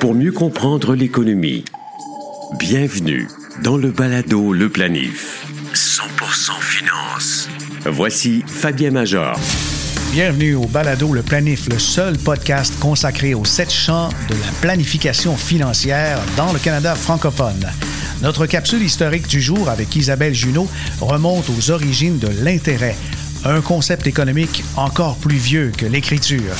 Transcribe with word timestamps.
pour 0.00 0.14
mieux 0.14 0.32
comprendre 0.32 0.94
l'économie. 0.94 1.64
Bienvenue 2.58 3.28
dans 3.62 3.76
le 3.76 3.90
balado 3.90 4.52
Le 4.52 4.68
Planif. 4.68 5.46
100% 5.72 6.60
finance. 6.60 7.48
Voici 7.84 8.42
Fabien 8.46 8.90
Major. 8.90 9.38
Bienvenue 10.12 10.54
au 10.54 10.66
Balado 10.66 11.12
Le 11.12 11.22
Planif, 11.22 11.68
le 11.68 11.78
seul 11.78 12.16
podcast 12.18 12.78
consacré 12.80 13.34
aux 13.34 13.44
sept 13.44 13.72
champs 13.72 14.08
de 14.28 14.34
la 14.34 14.50
planification 14.60 15.36
financière 15.36 16.18
dans 16.36 16.52
le 16.52 16.58
Canada 16.58 16.94
francophone. 16.94 17.66
Notre 18.22 18.46
capsule 18.46 18.82
historique 18.82 19.28
du 19.28 19.40
jour 19.40 19.68
avec 19.68 19.94
Isabelle 19.94 20.34
Junot 20.34 20.68
remonte 21.00 21.48
aux 21.50 21.70
origines 21.70 22.18
de 22.18 22.28
l'intérêt, 22.42 22.96
un 23.44 23.60
concept 23.60 24.06
économique 24.06 24.64
encore 24.76 25.16
plus 25.16 25.36
vieux 25.36 25.70
que 25.76 25.86
l'écriture. 25.86 26.54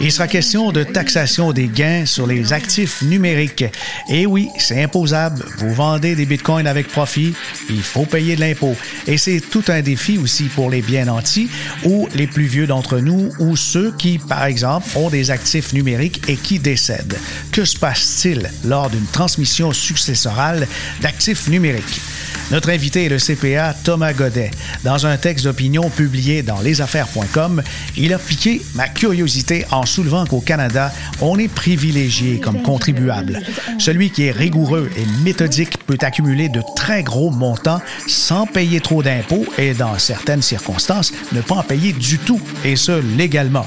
Il 0.00 0.10
sera 0.12 0.26
question 0.28 0.72
de 0.72 0.82
taxation 0.82 1.52
des 1.52 1.68
gains 1.68 2.04
sur 2.04 2.26
les 2.26 2.52
actifs 2.52 3.02
numériques. 3.02 3.64
Et 4.08 4.26
oui, 4.26 4.48
c'est 4.58 4.82
imposable. 4.82 5.44
Vous 5.58 5.72
vendez 5.72 6.14
des 6.14 6.26
bitcoins 6.26 6.66
avec 6.66 6.88
profit, 6.88 7.34
il 7.70 7.82
faut 7.82 8.04
payer 8.04 8.36
de 8.36 8.40
l'impôt. 8.40 8.76
Et 9.06 9.16
c'est 9.18 9.40
tout 9.40 9.64
un 9.68 9.82
défi 9.82 10.18
aussi 10.18 10.44
pour 10.44 10.70
les 10.70 10.82
bien 10.82 11.06
nantis 11.06 11.48
ou 11.84 12.08
les 12.14 12.26
plus 12.26 12.46
vieux 12.46 12.66
d'entre 12.66 12.98
nous 12.98 13.30
ou 13.38 13.56
ceux 13.56 13.92
qui, 13.96 14.18
par 14.18 14.44
exemple, 14.44 14.86
ont 14.96 15.10
des 15.10 15.30
actifs 15.30 15.72
numériques 15.72 16.22
et 16.28 16.36
qui 16.36 16.58
décèdent. 16.58 17.18
Que 17.52 17.64
se 17.64 17.78
passe-t-il 17.78 18.50
lors 18.64 18.90
d'une 18.90 19.06
transmission 19.06 19.72
successorale 19.72 20.66
d'actifs 21.00 21.48
numériques? 21.48 22.00
Notre 22.50 22.70
invité 22.70 23.06
est 23.06 23.08
le 23.08 23.18
CPA 23.18 23.74
Thomas 23.74 24.12
Godet. 24.12 24.50
Dans 24.84 25.06
un 25.06 25.16
texte 25.16 25.44
d'opinion 25.44 25.88
publié 25.88 26.42
dans 26.42 26.60
lesaffaires.com, 26.60 27.62
il 27.96 28.12
a 28.12 28.18
piqué 28.18 28.60
ma 28.74 28.88
curiosité 28.88 29.64
en 29.70 29.86
soulevant 29.86 30.26
qu'au 30.26 30.40
Canada, 30.40 30.92
on 31.20 31.38
est 31.38 31.48
privilégié 31.48 32.40
comme 32.40 32.62
contribuable. 32.62 33.40
Celui 33.78 34.10
qui 34.10 34.24
est 34.24 34.30
rigoureux 34.30 34.90
et 34.96 35.22
méthodique 35.24 35.78
peut 35.86 35.98
accumuler 36.00 36.48
de 36.48 36.62
très 36.76 37.02
gros 37.02 37.30
montants 37.30 37.80
sans 38.06 38.46
payer 38.46 38.80
trop 38.80 39.02
d'impôts 39.02 39.46
et, 39.58 39.72
dans 39.72 39.98
certaines 39.98 40.42
circonstances, 40.42 41.12
ne 41.32 41.40
pas 41.40 41.56
en 41.56 41.62
payer 41.62 41.92
du 41.92 42.18
tout, 42.18 42.40
et 42.64 42.76
ce, 42.76 43.02
légalement. 43.16 43.66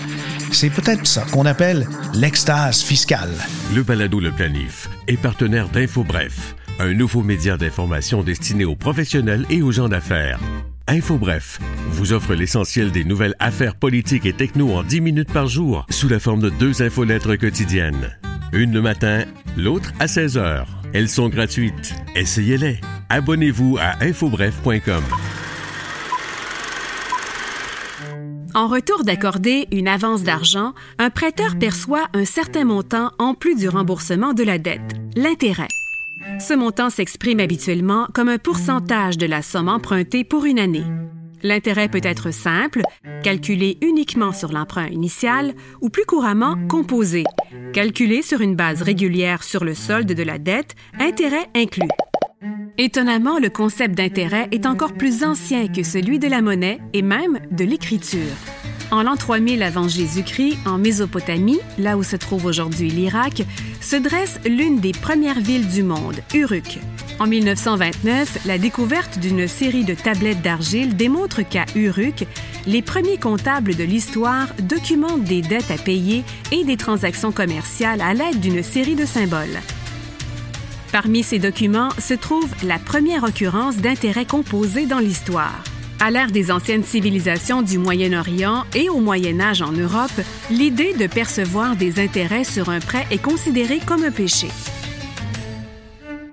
C'est 0.52 0.70
peut-être 0.70 1.06
ça 1.06 1.26
qu'on 1.32 1.46
appelle 1.46 1.88
l'extase 2.14 2.82
fiscale. 2.82 3.34
Le 3.74 3.84
balado 3.84 4.20
Le 4.20 4.32
Planif 4.32 4.90
est 5.08 5.18
partenaire 5.18 5.68
d'InfoBref 5.70 6.56
un 6.80 6.94
nouveau 6.94 7.24
média 7.24 7.58
d'information 7.58 8.24
destiné 8.24 8.66
aux 8.66 8.76
professionnels 8.76 9.46
et 9.50 9.62
aux 9.62 9.72
gens 9.72 9.90
d'affaires. 9.90 10.40
InfoBref 10.88 11.60
vous 11.90 12.14
offre 12.14 12.34
l'essentiel 12.34 12.92
des 12.92 13.04
nouvelles 13.04 13.36
affaires 13.40 13.76
politiques 13.76 14.26
et 14.26 14.34
techno 14.34 14.74
en 14.74 14.84
10 14.84 15.02
minutes 15.02 15.34
par 15.34 15.48
jour 15.48 15.86
sous 15.90 16.08
la 16.08 16.20
forme 16.20 16.42
de 16.42 16.50
deux 16.50 16.82
infolettres 16.82 17.38
quotidiennes. 17.38 18.18
Une 18.54 18.74
le 18.74 18.82
matin, 18.82 19.26
l'autre 19.58 19.92
à 20.00 20.08
16 20.08 20.38
heures. 20.38 20.68
Elles 20.94 21.10
sont 21.10 21.28
gratuites. 21.28 21.94
Essayez-les. 22.16 22.80
Abonnez-vous 23.10 23.78
à 23.80 24.04
infobref.com. 24.04 25.04
En 28.54 28.68
retour 28.68 29.04
d'accorder 29.04 29.68
une 29.72 29.88
avance 29.88 30.24
d'argent, 30.24 30.74
un 30.98 31.10
prêteur 31.10 31.60
perçoit 31.60 32.08
un 32.14 32.26
certain 32.26 32.64
montant 32.64 33.12
en 33.20 33.34
plus 33.34 33.56
du 33.56 33.70
remboursement 33.70 34.34
de 34.34 34.44
la 34.44 34.58
dette, 34.58 34.96
l'intérêt. 35.16 35.68
Ce 36.40 36.54
montant 36.54 36.90
s'exprime 36.90 37.40
habituellement 37.40 38.08
comme 38.14 38.30
un 38.30 38.38
pourcentage 38.38 39.18
de 39.18 39.26
la 39.26 39.42
somme 39.42 39.70
empruntée 39.70 40.24
pour 40.24 40.46
une 40.46 40.60
année. 40.60 40.86
L'intérêt 41.44 41.88
peut 41.88 42.02
être 42.04 42.32
simple, 42.32 42.82
calculé 43.24 43.78
uniquement 43.82 44.32
sur 44.32 44.52
l'emprunt 44.52 44.88
initial, 44.88 45.54
ou 45.82 45.90
plus 45.90 46.06
couramment 46.06 46.56
composé, 46.68 47.24
calculé 47.74 48.22
sur 48.22 48.42
une 48.42 48.56
base 48.56 48.82
régulière 48.82 49.44
sur 49.44 49.64
le 49.64 49.74
solde 49.74 50.14
de 50.14 50.24
la 50.24 50.38
dette, 50.38 50.76
intérêt 51.00 51.48
inclus. 51.56 51.90
Étonnamment, 52.78 53.40
le 53.40 53.50
concept 53.50 53.96
d'intérêt 53.96 54.48
est 54.52 54.68
encore 54.68 54.94
plus 54.94 55.24
ancien 55.24 55.68
que 55.68 55.84
celui 55.84 56.20
de 56.20 56.28
la 56.28 56.42
monnaie 56.42 56.80
et 56.94 57.02
même 57.02 57.40
de 57.50 57.66
l'écriture. 57.66 58.34
En 58.90 59.04
l'an 59.04 59.18
3000 59.18 59.64
avant 59.64 59.90
Jésus-Christ, 59.90 60.58
en 60.66 60.78
Mésopotamie, 60.78 61.60
là 61.78 61.98
où 61.98 62.04
se 62.04 62.16
trouve 62.16 62.46
aujourd'hui 62.46 62.90
l'Irak, 62.90 63.44
se 63.82 63.98
dresse 63.98 64.40
l'une 64.46 64.80
des 64.80 64.94
premières 64.94 65.42
villes 65.42 65.68
du 65.68 65.84
monde, 65.84 66.16
Uruk. 66.34 66.80
En 67.20 67.28
1929, 67.28 68.46
la 68.46 68.58
découverte 68.58 69.20
d'une 69.20 69.48
série 69.48 69.84
de 69.84 69.94
tablettes 69.94 70.42
d'argile 70.42 70.96
démontre 70.96 71.42
qu'à 71.42 71.66
Uruk, 71.76 72.26
les 72.66 72.82
premiers 72.82 73.18
comptables 73.18 73.76
de 73.76 73.84
l'histoire 73.84 74.48
documentent 74.62 75.24
des 75.24 75.42
dettes 75.42 75.72
à 75.72 75.78
payer 75.78 76.24
et 76.54 76.64
des 76.64 76.78
transactions 76.78 77.34
commerciales 77.34 78.02
à 78.02 78.14
l'aide 78.14 78.40
d'une 78.40 78.64
série 78.64 78.96
de 78.96 79.06
symboles. 79.06 79.60
Parmi 80.94 81.24
ces 81.24 81.40
documents 81.40 81.90
se 82.00 82.14
trouve 82.14 82.50
la 82.64 82.80
première 82.80 83.26
occurrence 83.26 83.78
d'intérêts 83.78 84.26
composés 84.26 84.86
dans 84.86 85.00
l'histoire. 85.00 85.62
À 86.00 86.12
l'ère 86.12 86.30
des 86.30 86.52
anciennes 86.52 86.84
civilisations 86.84 87.64
du 87.64 87.80
Moyen-Orient 87.80 88.66
et 88.76 88.88
au 88.88 89.00
Moyen 89.00 89.40
Âge 89.40 89.64
en 89.64 89.72
Europe, 89.72 90.12
l'idée 90.52 90.94
de 90.94 91.08
percevoir 91.08 91.76
des 91.76 92.00
intérêts 92.00 92.44
sur 92.44 92.70
un 92.70 92.80
prêt 92.80 93.08
est 93.10 93.22
considérée 93.22 93.80
comme 93.84 94.04
un 94.04 94.12
péché. 94.12 94.48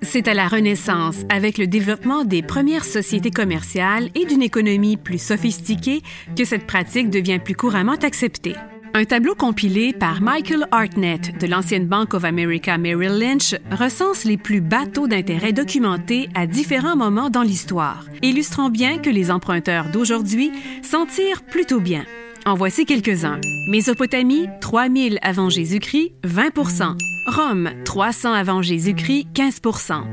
C'est 0.03 0.29
à 0.29 0.35
la 0.35 0.49
Renaissance, 0.49 1.17
avec 1.31 1.57
le 1.57 1.67
développement 1.67 2.27
des 2.27 2.43
premières 2.43 2.85
sociétés 2.85 3.31
commerciales 3.31 4.11
et 4.15 4.27
d'une 4.27 4.43
économie 4.43 4.99
plus 4.99 5.21
sophistiquée, 5.21 6.03
que 6.37 6.45
cette 6.45 6.67
pratique 6.67 7.09
devient 7.09 7.41
plus 7.43 7.55
couramment 7.55 7.97
acceptée. 8.03 8.55
Un 8.97 9.07
tableau 9.07 9.35
compilé 9.35 9.93
par 9.93 10.23
Michael 10.23 10.69
Hartnett 10.71 11.37
de 11.37 11.49
l'ancienne 11.49 11.89
Bank 11.89 12.15
of 12.15 12.23
America 12.23 12.79
Merrill 12.79 13.19
Lynch 13.19 13.57
recense 13.73 14.23
les 14.23 14.37
plus 14.37 14.61
bas 14.61 14.87
taux 14.87 15.09
d'intérêt 15.09 15.53
documentés 15.53 16.29
à 16.37 16.47
différents 16.47 16.95
moments 16.95 17.29
dans 17.29 17.43
l'histoire, 17.43 18.05
illustrant 18.23 18.71
bien 18.71 18.99
que 18.99 19.11
les 19.11 19.33
emprunteurs 19.33 19.91
d'aujourd'hui 19.91 20.53
s'en 20.83 21.07
tirent 21.07 21.43
plutôt 21.43 21.81
bien. 21.81 22.05
En 22.47 22.55
voici 22.55 22.87
quelques-uns. 22.87 23.41
Mésopotamie, 23.69 24.47
3000 24.61 25.19
avant 25.23 25.51
Jésus-Christ, 25.51 26.13
20% 26.23 26.97
Rome, 27.27 27.71
300 27.85 28.33
avant 28.33 28.63
Jésus-Christ, 28.63 29.27
15% 29.35 30.05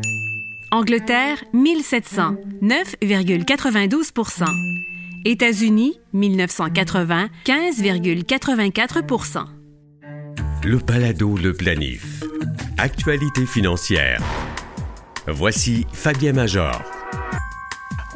Angleterre, 0.72 1.38
1700, 1.54 2.36
9,92 2.64 4.91
États-Unis, 5.26 6.00
1980, 6.14 7.30
15,84% 7.46 9.46
Le 10.64 10.80
Palado 10.80 11.38
Le 11.38 11.54
Planif. 11.54 12.24
Actualité 12.78 13.46
financière. 13.46 14.22
Voici 15.28 15.86
Fabien 15.94 16.34
Major. 16.34 17.01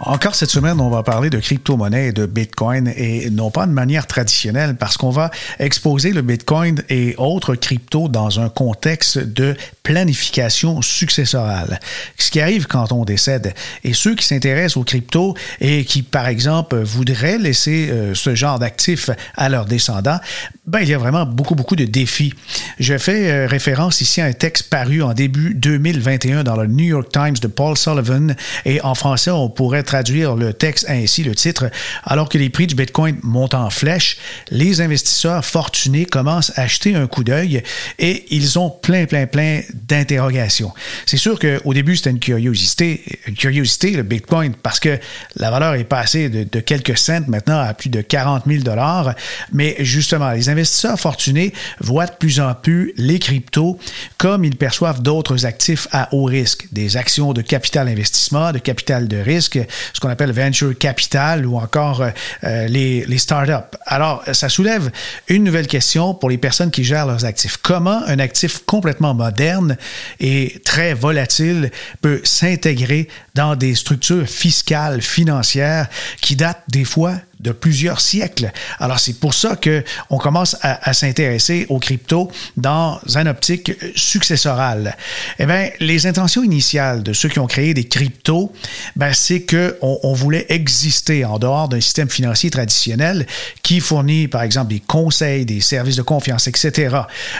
Encore 0.07 0.35
cette 0.35 0.51
semaine, 0.51 0.79
on 0.81 0.91
va 0.91 1.01
parler 1.01 1.31
de 1.31 1.39
crypto-monnaie 1.39 2.09
et 2.09 2.11
de 2.11 2.27
Bitcoin 2.27 2.93
et 2.95 3.31
non 3.31 3.49
pas 3.49 3.66
de 3.66 3.71
manière 3.71 4.05
traditionnelle 4.05 4.75
parce 4.75 4.97
qu'on 4.97 5.09
va 5.09 5.31
exposer 5.57 6.13
le 6.13 6.21
Bitcoin 6.21 6.83
et 6.89 7.16
autres 7.17 7.55
cryptos 7.55 8.07
dans 8.07 8.39
un 8.39 8.49
contexte 8.49 9.17
de 9.17 9.55
planification 9.81 10.83
successorale. 10.83 11.79
Ce 12.19 12.29
qui 12.29 12.39
arrive 12.39 12.67
quand 12.67 12.91
on 12.91 13.03
décède. 13.03 13.55
Et 13.83 13.94
ceux 13.94 14.13
qui 14.13 14.27
s'intéressent 14.27 14.77
aux 14.77 14.83
cryptos 14.83 15.33
et 15.59 15.85
qui, 15.85 16.03
par 16.03 16.27
exemple, 16.27 16.77
voudraient 16.83 17.39
laisser 17.39 17.89
euh, 17.89 18.13
ce 18.13 18.35
genre 18.35 18.59
d'actifs 18.59 19.09
à 19.35 19.49
leurs 19.49 19.65
descendants, 19.65 20.19
ben, 20.67 20.81
il 20.81 20.89
y 20.89 20.94
a 20.94 20.99
vraiment 20.99 21.25
beaucoup, 21.25 21.55
beaucoup 21.55 21.75
de 21.75 21.85
défis. 21.85 22.33
Je 22.79 22.97
fais 22.99 23.31
euh, 23.31 23.47
référence 23.47 24.01
ici 24.01 24.21
à 24.21 24.25
un 24.25 24.33
texte 24.33 24.69
paru 24.69 25.01
en 25.01 25.13
début 25.13 25.55
2021 25.55 26.44
dans 26.44 26.57
le 26.57 26.67
New 26.67 26.85
York 26.85 27.11
Times 27.11 27.38
de 27.41 27.47
Paul 27.47 27.75
Sullivan 27.75 28.35
et 28.65 28.81
en 28.81 28.94
français, 28.94 29.31
on 29.31 29.49
pourrait 29.49 29.81
traduire 29.81 29.94
le 30.38 30.53
texte 30.53 30.85
ainsi, 30.89 31.23
le 31.23 31.35
titre, 31.35 31.69
alors 32.03 32.29
que 32.29 32.38
les 32.38 32.50
prix 32.50 32.67
du 32.67 32.75
Bitcoin 32.75 33.17
montent 33.23 33.53
en 33.53 33.69
flèche, 33.69 34.17
les 34.51 34.81
investisseurs 34.81 35.44
fortunés 35.45 36.06
commencent 36.06 36.51
à 36.56 36.63
acheter 36.63 36.95
un 36.95 37.07
coup 37.07 37.23
d'œil 37.23 37.63
et 38.00 38.25
ils 38.31 38.59
ont 38.59 38.69
plein, 38.69 39.06
plein, 39.06 39.27
plein 39.27 39.62
d'interrogations. 39.74 40.74
C'est 41.06 41.18
sûr 41.18 41.39
qu'au 41.39 41.74
début, 41.74 41.95
c'était 41.95 42.09
une 42.09 42.19
curiosité, 42.19 43.03
une 43.27 43.36
curiosité, 43.36 43.92
le 43.92 44.03
Bitcoin, 44.03 44.53
parce 44.62 44.80
que 44.80 45.00
la 45.36 45.51
valeur 45.51 45.75
est 45.75 45.83
passée 45.83 46.30
de, 46.30 46.44
de 46.44 46.59
quelques 46.59 46.97
cents 46.97 47.25
maintenant 47.27 47.59
à 47.59 47.74
plus 47.74 47.89
de 47.89 48.01
40 48.01 48.44
000 48.47 48.63
dollars, 48.63 49.13
mais 49.51 49.75
justement, 49.80 50.31
les 50.31 50.50
investisseurs 50.50 51.00
fortunés 51.00 51.53
voient 51.80 52.07
de 52.07 52.15
plus 52.18 52.39
en 52.39 52.53
plus 52.53 52.94
les 52.97 53.19
cryptos 53.19 53.80
comme 54.18 54.44
ils 54.44 54.56
perçoivent 54.56 55.01
d'autres 55.01 55.45
actifs 55.45 55.88
à 55.92 56.13
haut 56.13 56.24
risque, 56.24 56.68
des 56.71 56.97
actions 56.97 57.33
de 57.33 57.42
capital 57.42 57.88
investissement, 57.88 58.51
de 58.51 58.59
capital 58.59 59.07
de 59.07 59.18
risque, 59.18 59.59
ce 59.94 60.00
qu'on 60.00 60.10
appelle 60.10 60.31
venture 60.31 60.77
capital 60.77 61.45
ou 61.45 61.57
encore 61.57 62.01
euh, 62.01 62.10
euh, 62.44 62.68
les, 62.68 63.06
les 63.06 63.18
startups. 63.18 63.77
Alors, 63.86 64.24
ça 64.31 64.50
soulève 64.50 64.92
une 65.27 65.44
nouvelle 65.44 65.68
question 65.68 66.13
pour 66.13 66.30
les 66.30 66.38
personnes 66.38 66.72
qui 66.72 66.83
gèrent 66.83 67.06
leurs 67.06 67.25
actifs. 67.25 67.57
Comment 67.62 68.01
un 68.07 68.19
actif 68.19 68.60
complètement 68.66 69.13
moderne 69.13 69.77
et 70.19 70.62
très 70.63 70.94
volatile 70.94 71.72
peut 72.01 72.22
s'intégrer 72.24 73.07
dans 73.33 73.56
des 73.56 73.75
structures 73.75 74.27
fiscales, 74.27 75.01
financières 75.01 75.88
qui 76.21 76.36
datent 76.36 76.63
des 76.69 76.86
fois 76.86 77.16
de 77.45 77.51
plusieurs 77.51 78.01
siècles. 78.01 78.51
Alors 78.80 79.00
c'est 79.00 79.19
pour 79.19 79.33
ça 79.33 79.56
que 79.56 79.83
on 80.09 80.18
commence 80.18 80.57
à, 80.62 80.94
s'intéresser 80.94 81.65
aux 81.69 81.80
cryptos 81.80 82.31
dans 82.57 83.00
un 83.15 83.27
optique 83.27 83.71
successorale. 83.95 84.97
Eh 85.39 85.45
bien, 85.45 85.69
les 85.80 86.07
intentions 86.07 86.44
initiales 86.44 87.03
de 87.03 87.13
ceux 87.13 87.30
qui 87.30 87.39
ont 87.39 87.47
créé 87.47 87.74
des 87.74 87.86
cryptos, 87.86 88.51
ben, 88.95 89.13
c'est 89.13 89.42
que 89.42 89.77
on, 89.81 90.13
voulait 90.13 90.45
exister 90.50 91.25
en 91.25 91.38
dehors 91.38 91.69
d'un 91.69 91.81
système 91.81 92.09
financier 92.09 92.50
traditionnel 92.50 93.27
qui 93.62 93.80
fournit, 93.80 94.27
par 94.27 94.42
exemple, 94.42 94.69
des 94.69 94.80
conseils, 94.80 95.45
des 95.45 95.62
services 95.62 95.97
de 95.97 96.01
confiance, 96.01 96.47
etc. 96.47 96.97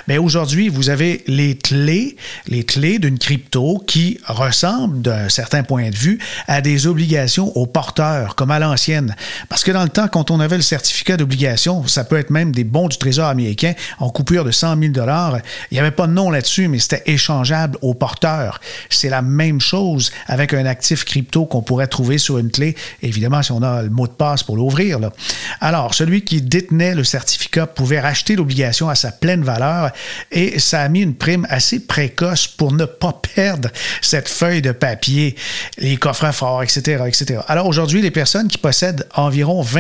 Mais 0.08 0.18
aujourd'hui, 0.18 0.70
vous 0.70 0.90
avez 0.90 1.24
les 1.28 1.56
clés, 1.56 2.18
les 2.48 2.64
clés 2.64 3.00
d'une 3.00 3.18
crypto 3.18 3.82
qui 3.88 4.20
ressemblent 4.28 5.02
d'un 5.02 5.30
certain 5.30 5.64
point 5.64 5.90
de 5.90 5.96
vue 5.96 6.20
à 6.48 6.62
des 6.62 6.86
obligations 6.86 7.56
aux 7.58 7.66
porteurs, 7.66 8.36
comme 8.36 8.52
à 8.52 8.60
l'ancienne. 8.60 9.16
Parce 9.50 9.64
que 9.64 9.72
dans 9.72 9.84
le 9.84 9.90
quand 10.12 10.30
on 10.30 10.40
avait 10.40 10.58
le 10.58 10.62
certificat 10.62 11.16
d'obligation, 11.16 11.88
ça 11.88 12.04
peut 12.04 12.18
être 12.18 12.30
même 12.30 12.52
des 12.52 12.66
bons 12.66 12.90
du 12.90 12.98
Trésor 12.98 13.28
américain 13.28 13.74
en 14.00 14.10
coupure 14.10 14.44
de 14.44 14.52
100 14.52 14.78
000 14.80 14.92
dollars. 14.92 15.38
Il 15.72 15.76
n'y 15.76 15.80
avait 15.80 15.92
pas 15.92 16.06
de 16.08 16.12
nom 16.12 16.30
là-dessus, 16.30 16.68
mais 16.68 16.80
c'était 16.80 17.04
échangeable 17.06 17.78
aux 17.82 17.94
porteurs. 17.94 18.60
C'est 18.90 19.10
la 19.10 19.22
même 19.22 19.62
chose 19.62 20.12
avec 20.28 20.54
un 20.54 20.66
actif 20.66 21.06
crypto 21.06 21.46
qu'on 21.46 21.62
pourrait 21.62 21.88
trouver 21.88 22.18
sur 22.18 22.38
une 22.38 22.52
clé, 22.52 22.76
évidemment 23.02 23.42
si 23.42 23.54
on 23.54 23.64
a 23.64 23.84
le 23.84 23.90
mot 23.90 24.08
de 24.08 24.12
passe 24.12 24.44
pour 24.44 24.58
l'ouvrir. 24.58 25.00
Alors, 25.62 25.94
celui 25.94 26.24
qui 26.24 26.42
détenait 26.42 26.94
le 26.94 27.06
certificat 27.06 27.66
pouvait 27.66 28.02
racheter 28.02 28.36
l'obligation 28.36 28.90
à 28.90 28.96
sa 28.96 29.12
pleine 29.12 29.44
valeur 29.44 29.92
et 30.32 30.60
ça 30.60 30.82
a 30.82 30.90
mis 30.90 31.02
une 31.02 31.16
prime 31.16 31.48
assez 31.50 31.80
précoce 31.80 32.48
pour 32.48 32.74
ne 32.74 32.86
pas 32.86 33.18
perdre 33.36 33.70
cette 34.02 34.28
feuille 34.28 34.62
de 34.62 34.74
papier, 34.74 35.36
les 35.78 35.96
coffres 35.96 36.34
forts, 36.34 36.64
etc., 36.64 37.04
etc. 37.08 37.40
Alors 37.48 37.68
aujourd'hui, 37.68 38.02
les 38.02 38.12
personnes 38.12 38.50
qui 38.50 38.58
possèdent 38.58 39.08
environ 39.16 39.62
20 39.62 39.75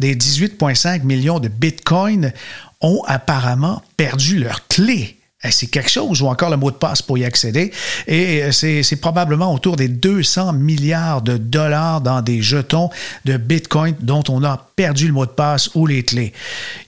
des 0.00 0.14
18,5 0.14 1.02
millions 1.02 1.40
de 1.40 1.48
Bitcoin 1.48 2.32
ont 2.80 3.02
apparemment 3.06 3.82
perdu 3.96 4.38
leur 4.38 4.66
clé 4.68 5.21
c'est 5.50 5.66
quelque 5.66 5.90
chose, 5.90 6.22
ou 6.22 6.28
encore 6.28 6.50
le 6.50 6.56
mot 6.56 6.70
de 6.70 6.76
passe 6.76 7.02
pour 7.02 7.18
y 7.18 7.24
accéder. 7.24 7.72
Et 8.06 8.42
euh, 8.44 8.52
c'est 8.52 8.96
probablement 9.00 9.52
autour 9.52 9.76
des 9.76 9.88
200 9.88 10.52
milliards 10.52 11.22
de 11.22 11.36
dollars 11.36 12.00
dans 12.00 12.22
des 12.22 12.42
jetons 12.42 12.90
de 13.24 13.36
Bitcoin 13.36 13.94
dont 14.00 14.22
on 14.28 14.44
a 14.44 14.68
perdu 14.76 15.06
le 15.06 15.12
mot 15.12 15.26
de 15.26 15.30
passe 15.30 15.70
ou 15.74 15.86
les 15.86 16.04
clés. 16.04 16.32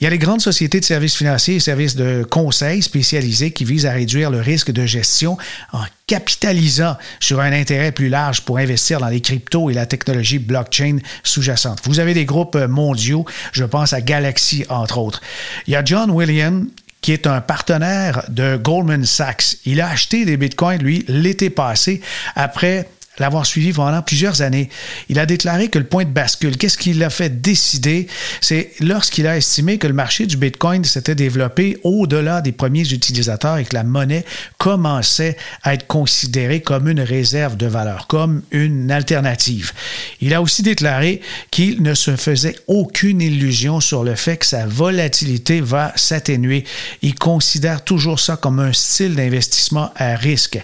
Il 0.00 0.04
y 0.04 0.06
a 0.06 0.10
les 0.10 0.18
grandes 0.18 0.40
sociétés 0.40 0.80
de 0.80 0.84
services 0.84 1.16
financiers 1.16 1.56
et 1.56 1.60
services 1.60 1.96
de 1.96 2.24
conseil 2.28 2.82
spécialisés 2.82 3.50
qui 3.50 3.64
visent 3.64 3.86
à 3.86 3.92
réduire 3.92 4.30
le 4.30 4.40
risque 4.40 4.70
de 4.70 4.86
gestion 4.86 5.36
en 5.72 5.82
capitalisant 6.06 6.96
sur 7.18 7.40
un 7.40 7.52
intérêt 7.52 7.90
plus 7.90 8.08
large 8.08 8.42
pour 8.42 8.58
investir 8.58 9.00
dans 9.00 9.08
les 9.08 9.20
cryptos 9.20 9.70
et 9.70 9.74
la 9.74 9.86
technologie 9.86 10.38
blockchain 10.38 10.98
sous-jacente. 11.22 11.80
Vous 11.84 11.98
avez 11.98 12.14
des 12.14 12.26
groupes 12.26 12.56
mondiaux, 12.56 13.24
je 13.52 13.64
pense 13.64 13.92
à 13.92 14.00
Galaxy 14.00 14.64
entre 14.68 14.98
autres. 14.98 15.20
Il 15.66 15.72
y 15.72 15.76
a 15.76 15.84
John 15.84 16.10
Williams 16.10 16.66
qui 17.04 17.12
est 17.12 17.26
un 17.26 17.42
partenaire 17.42 18.24
de 18.30 18.56
Goldman 18.56 19.04
Sachs. 19.04 19.58
Il 19.66 19.82
a 19.82 19.90
acheté 19.90 20.24
des 20.24 20.38
bitcoins, 20.38 20.80
lui, 20.82 21.04
l'été 21.06 21.50
passé, 21.50 22.00
après 22.34 22.88
l'avoir 23.18 23.46
suivi 23.46 23.72
pendant 23.72 24.02
plusieurs 24.02 24.42
années. 24.42 24.68
Il 25.08 25.18
a 25.18 25.26
déclaré 25.26 25.68
que 25.68 25.78
le 25.78 25.86
point 25.86 26.04
de 26.04 26.10
bascule, 26.10 26.56
qu'est-ce 26.56 26.78
qui 26.78 26.92
l'a 26.92 27.10
fait 27.10 27.40
décider, 27.40 28.06
c'est 28.40 28.72
lorsqu'il 28.80 29.26
a 29.26 29.36
estimé 29.36 29.78
que 29.78 29.86
le 29.86 29.92
marché 29.92 30.26
du 30.26 30.36
Bitcoin 30.36 30.84
s'était 30.84 31.14
développé 31.14 31.78
au-delà 31.84 32.40
des 32.40 32.52
premiers 32.52 32.92
utilisateurs 32.92 33.58
et 33.58 33.64
que 33.64 33.74
la 33.74 33.84
monnaie 33.84 34.24
commençait 34.58 35.36
à 35.62 35.74
être 35.74 35.86
considérée 35.86 36.60
comme 36.60 36.88
une 36.88 37.00
réserve 37.00 37.56
de 37.56 37.66
valeur, 37.66 38.06
comme 38.06 38.42
une 38.50 38.90
alternative. 38.90 39.72
Il 40.20 40.34
a 40.34 40.42
aussi 40.42 40.62
déclaré 40.62 41.20
qu'il 41.50 41.82
ne 41.82 41.94
se 41.94 42.16
faisait 42.16 42.56
aucune 42.66 43.20
illusion 43.20 43.80
sur 43.80 44.04
le 44.04 44.14
fait 44.14 44.38
que 44.38 44.46
sa 44.46 44.66
volatilité 44.66 45.60
va 45.60 45.92
s'atténuer. 45.96 46.64
Il 47.02 47.14
considère 47.14 47.84
toujours 47.84 48.20
ça 48.20 48.36
comme 48.36 48.58
un 48.58 48.72
style 48.72 49.14
d'investissement 49.14 49.92
à 49.96 50.16
risque. 50.16 50.58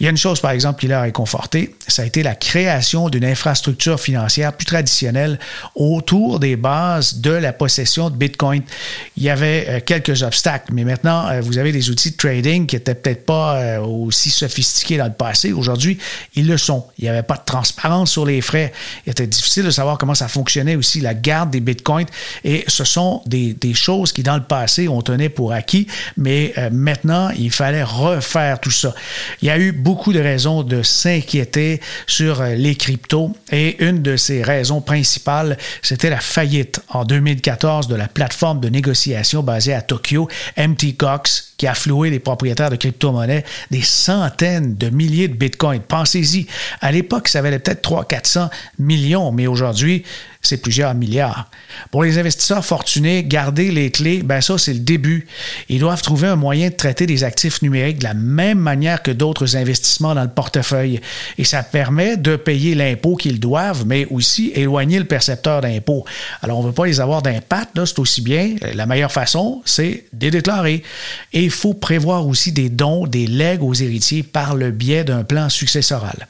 Il 0.00 0.04
y 0.04 0.06
a 0.06 0.10
une 0.10 0.16
chose, 0.16 0.40
par 0.40 0.50
exemple, 0.50 0.80
qui 0.80 0.88
l'a 0.88 1.02
réconforté, 1.02 1.74
ça 1.92 2.02
a 2.02 2.04
été 2.06 2.22
la 2.22 2.34
création 2.34 3.10
d'une 3.10 3.24
infrastructure 3.24 4.00
financière 4.00 4.54
plus 4.54 4.64
traditionnelle 4.64 5.38
autour 5.74 6.40
des 6.40 6.56
bases 6.56 7.18
de 7.18 7.30
la 7.30 7.52
possession 7.52 8.08
de 8.08 8.16
Bitcoin. 8.16 8.62
Il 9.18 9.22
y 9.22 9.28
avait 9.28 9.66
euh, 9.68 9.80
quelques 9.84 10.22
obstacles, 10.22 10.72
mais 10.72 10.84
maintenant, 10.84 11.28
euh, 11.28 11.42
vous 11.42 11.58
avez 11.58 11.70
des 11.70 11.90
outils 11.90 12.12
de 12.12 12.16
trading 12.16 12.66
qui 12.66 12.76
n'étaient 12.76 12.94
peut-être 12.94 13.26
pas 13.26 13.56
euh, 13.56 13.80
aussi 13.80 14.30
sophistiqués 14.30 14.96
dans 14.96 15.04
le 15.04 15.12
passé. 15.12 15.52
Aujourd'hui, 15.52 15.98
ils 16.34 16.46
le 16.46 16.56
sont. 16.56 16.86
Il 16.98 17.04
n'y 17.04 17.10
avait 17.10 17.22
pas 17.22 17.36
de 17.36 17.44
transparence 17.44 18.10
sur 18.10 18.24
les 18.24 18.40
frais. 18.40 18.72
Il 19.06 19.10
était 19.10 19.26
difficile 19.26 19.64
de 19.64 19.70
savoir 19.70 19.98
comment 19.98 20.14
ça 20.14 20.28
fonctionnait 20.28 20.76
aussi, 20.76 21.00
la 21.00 21.12
garde 21.12 21.50
des 21.50 21.60
Bitcoins. 21.60 22.06
Et 22.42 22.64
ce 22.68 22.84
sont 22.84 23.22
des, 23.26 23.52
des 23.52 23.74
choses 23.74 24.12
qui, 24.12 24.22
dans 24.22 24.36
le 24.36 24.44
passé, 24.44 24.88
on 24.88 25.02
tenait 25.02 25.28
pour 25.28 25.52
acquis, 25.52 25.86
mais 26.16 26.54
maintenant, 26.70 27.30
il 27.36 27.50
fallait 27.50 27.82
refaire 27.82 28.60
tout 28.60 28.70
ça. 28.70 28.94
Il 29.42 29.48
y 29.48 29.50
a 29.50 29.58
eu 29.58 29.72
beaucoup 29.72 30.12
de 30.12 30.20
raisons 30.20 30.62
de 30.62 30.82
s'inquiéter 30.82 31.81
sur 32.06 32.40
euh, 32.40 32.54
les 32.54 32.74
cryptos 32.74 33.32
et 33.50 33.82
une 33.84 34.02
de 34.02 34.16
ces 34.16 34.42
raisons 34.42 34.80
principales, 34.80 35.56
c'était 35.82 36.10
la 36.10 36.20
faillite 36.20 36.80
en 36.88 37.04
2014 37.04 37.88
de 37.88 37.94
la 37.94 38.08
plateforme 38.08 38.60
de 38.60 38.68
négociation 38.68 39.42
basée 39.42 39.74
à 39.74 39.82
Tokyo, 39.82 40.28
MT 40.56 40.96
Cox, 40.96 41.54
qui 41.56 41.66
a 41.66 41.74
floué 41.74 42.10
les 42.10 42.18
propriétaires 42.18 42.70
de 42.70 42.76
crypto-monnaies 42.76 43.44
des 43.70 43.82
centaines 43.82 44.74
de 44.74 44.90
milliers 44.90 45.28
de 45.28 45.34
bitcoins. 45.34 45.80
Pensez-y, 45.80 46.46
à 46.80 46.90
l'époque, 46.92 47.28
ça 47.28 47.42
valait 47.42 47.58
peut-être 47.58 47.88
300-400 47.88 48.50
millions, 48.78 49.32
mais 49.32 49.46
aujourd'hui, 49.46 50.04
c'est 50.42 50.56
plusieurs 50.56 50.94
milliards. 50.94 51.48
Pour 51.92 52.02
les 52.02 52.18
investisseurs 52.18 52.64
fortunés, 52.64 53.22
garder 53.22 53.70
les 53.70 53.90
clés, 53.90 54.22
ben 54.22 54.40
ça, 54.40 54.58
c'est 54.58 54.72
le 54.72 54.80
début. 54.80 55.26
Ils 55.68 55.78
doivent 55.78 56.02
trouver 56.02 56.26
un 56.26 56.36
moyen 56.36 56.68
de 56.68 56.74
traiter 56.74 57.06
des 57.06 57.22
actifs 57.22 57.62
numériques 57.62 58.00
de 58.00 58.04
la 58.04 58.14
même 58.14 58.58
manière 58.58 59.02
que 59.02 59.12
d'autres 59.12 59.56
investissements 59.56 60.14
dans 60.14 60.22
le 60.22 60.28
portefeuille. 60.28 61.00
Et 61.38 61.44
ça 61.44 61.62
permet 61.62 62.16
de 62.16 62.34
payer 62.34 62.74
l'impôt 62.74 63.14
qu'ils 63.14 63.38
doivent, 63.38 63.86
mais 63.86 64.04
aussi 64.06 64.50
éloigner 64.54 64.98
le 64.98 65.04
percepteur 65.04 65.60
d'impôt. 65.60 66.04
Alors, 66.42 66.58
on 66.58 66.62
ne 66.62 66.68
veut 66.68 66.74
pas 66.74 66.86
les 66.86 67.00
avoir 67.00 67.22
d'impact, 67.22 67.84
c'est 67.84 67.98
aussi 68.00 68.20
bien. 68.20 68.56
La 68.74 68.86
meilleure 68.86 69.12
façon, 69.12 69.62
c'est 69.64 70.06
de 70.12 70.26
les 70.26 70.30
déclarer. 70.32 70.82
Et 71.32 71.44
il 71.44 71.50
faut 71.50 71.74
prévoir 71.74 72.26
aussi 72.26 72.50
des 72.50 72.68
dons, 72.68 73.06
des 73.06 73.28
legs 73.28 73.62
aux 73.62 73.74
héritiers 73.74 74.24
par 74.24 74.56
le 74.56 74.72
biais 74.72 75.04
d'un 75.04 75.22
plan 75.22 75.48
successoral. 75.48 76.26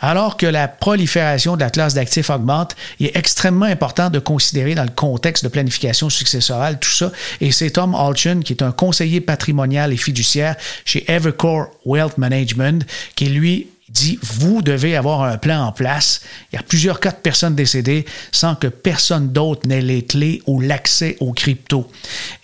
Alors 0.00 0.36
que 0.36 0.46
la 0.46 0.68
prolifération 0.68 1.56
de 1.56 1.60
la 1.60 1.70
classe 1.70 1.94
d'actifs 1.94 2.30
augmente, 2.30 2.76
il 2.98 3.06
est 3.06 3.16
extrêmement 3.16 3.66
important 3.66 4.10
de 4.10 4.18
considérer 4.18 4.74
dans 4.74 4.84
le 4.84 4.90
contexte 4.90 5.44
de 5.44 5.48
planification 5.48 6.10
successorale 6.10 6.78
tout 6.78 6.90
ça. 6.90 7.12
Et 7.40 7.52
c'est 7.52 7.70
Tom 7.70 7.94
Alchin, 7.94 8.40
qui 8.42 8.52
est 8.52 8.62
un 8.62 8.72
conseiller 8.72 9.20
patrimonial 9.20 9.92
et 9.92 9.96
fiduciaire 9.96 10.56
chez 10.84 11.10
Evercore 11.10 11.68
Wealth 11.84 12.18
Management, 12.18 12.86
qui 13.14 13.26
lui 13.26 13.68
dit 13.88 14.18
vous 14.22 14.62
devez 14.62 14.96
avoir 14.96 15.22
un 15.22 15.38
plan 15.38 15.64
en 15.64 15.72
place. 15.72 16.20
Il 16.52 16.56
y 16.56 16.58
a 16.58 16.62
plusieurs 16.62 17.00
cas 17.00 17.10
de 17.10 17.16
personnes 17.16 17.54
décédées 17.54 18.04
sans 18.32 18.54
que 18.54 18.66
personne 18.66 19.32
d'autre 19.32 19.68
n'ait 19.68 19.80
les 19.80 20.04
clés 20.04 20.42
ou 20.46 20.60
l'accès 20.60 21.16
aux 21.20 21.32
cryptos. 21.32 21.88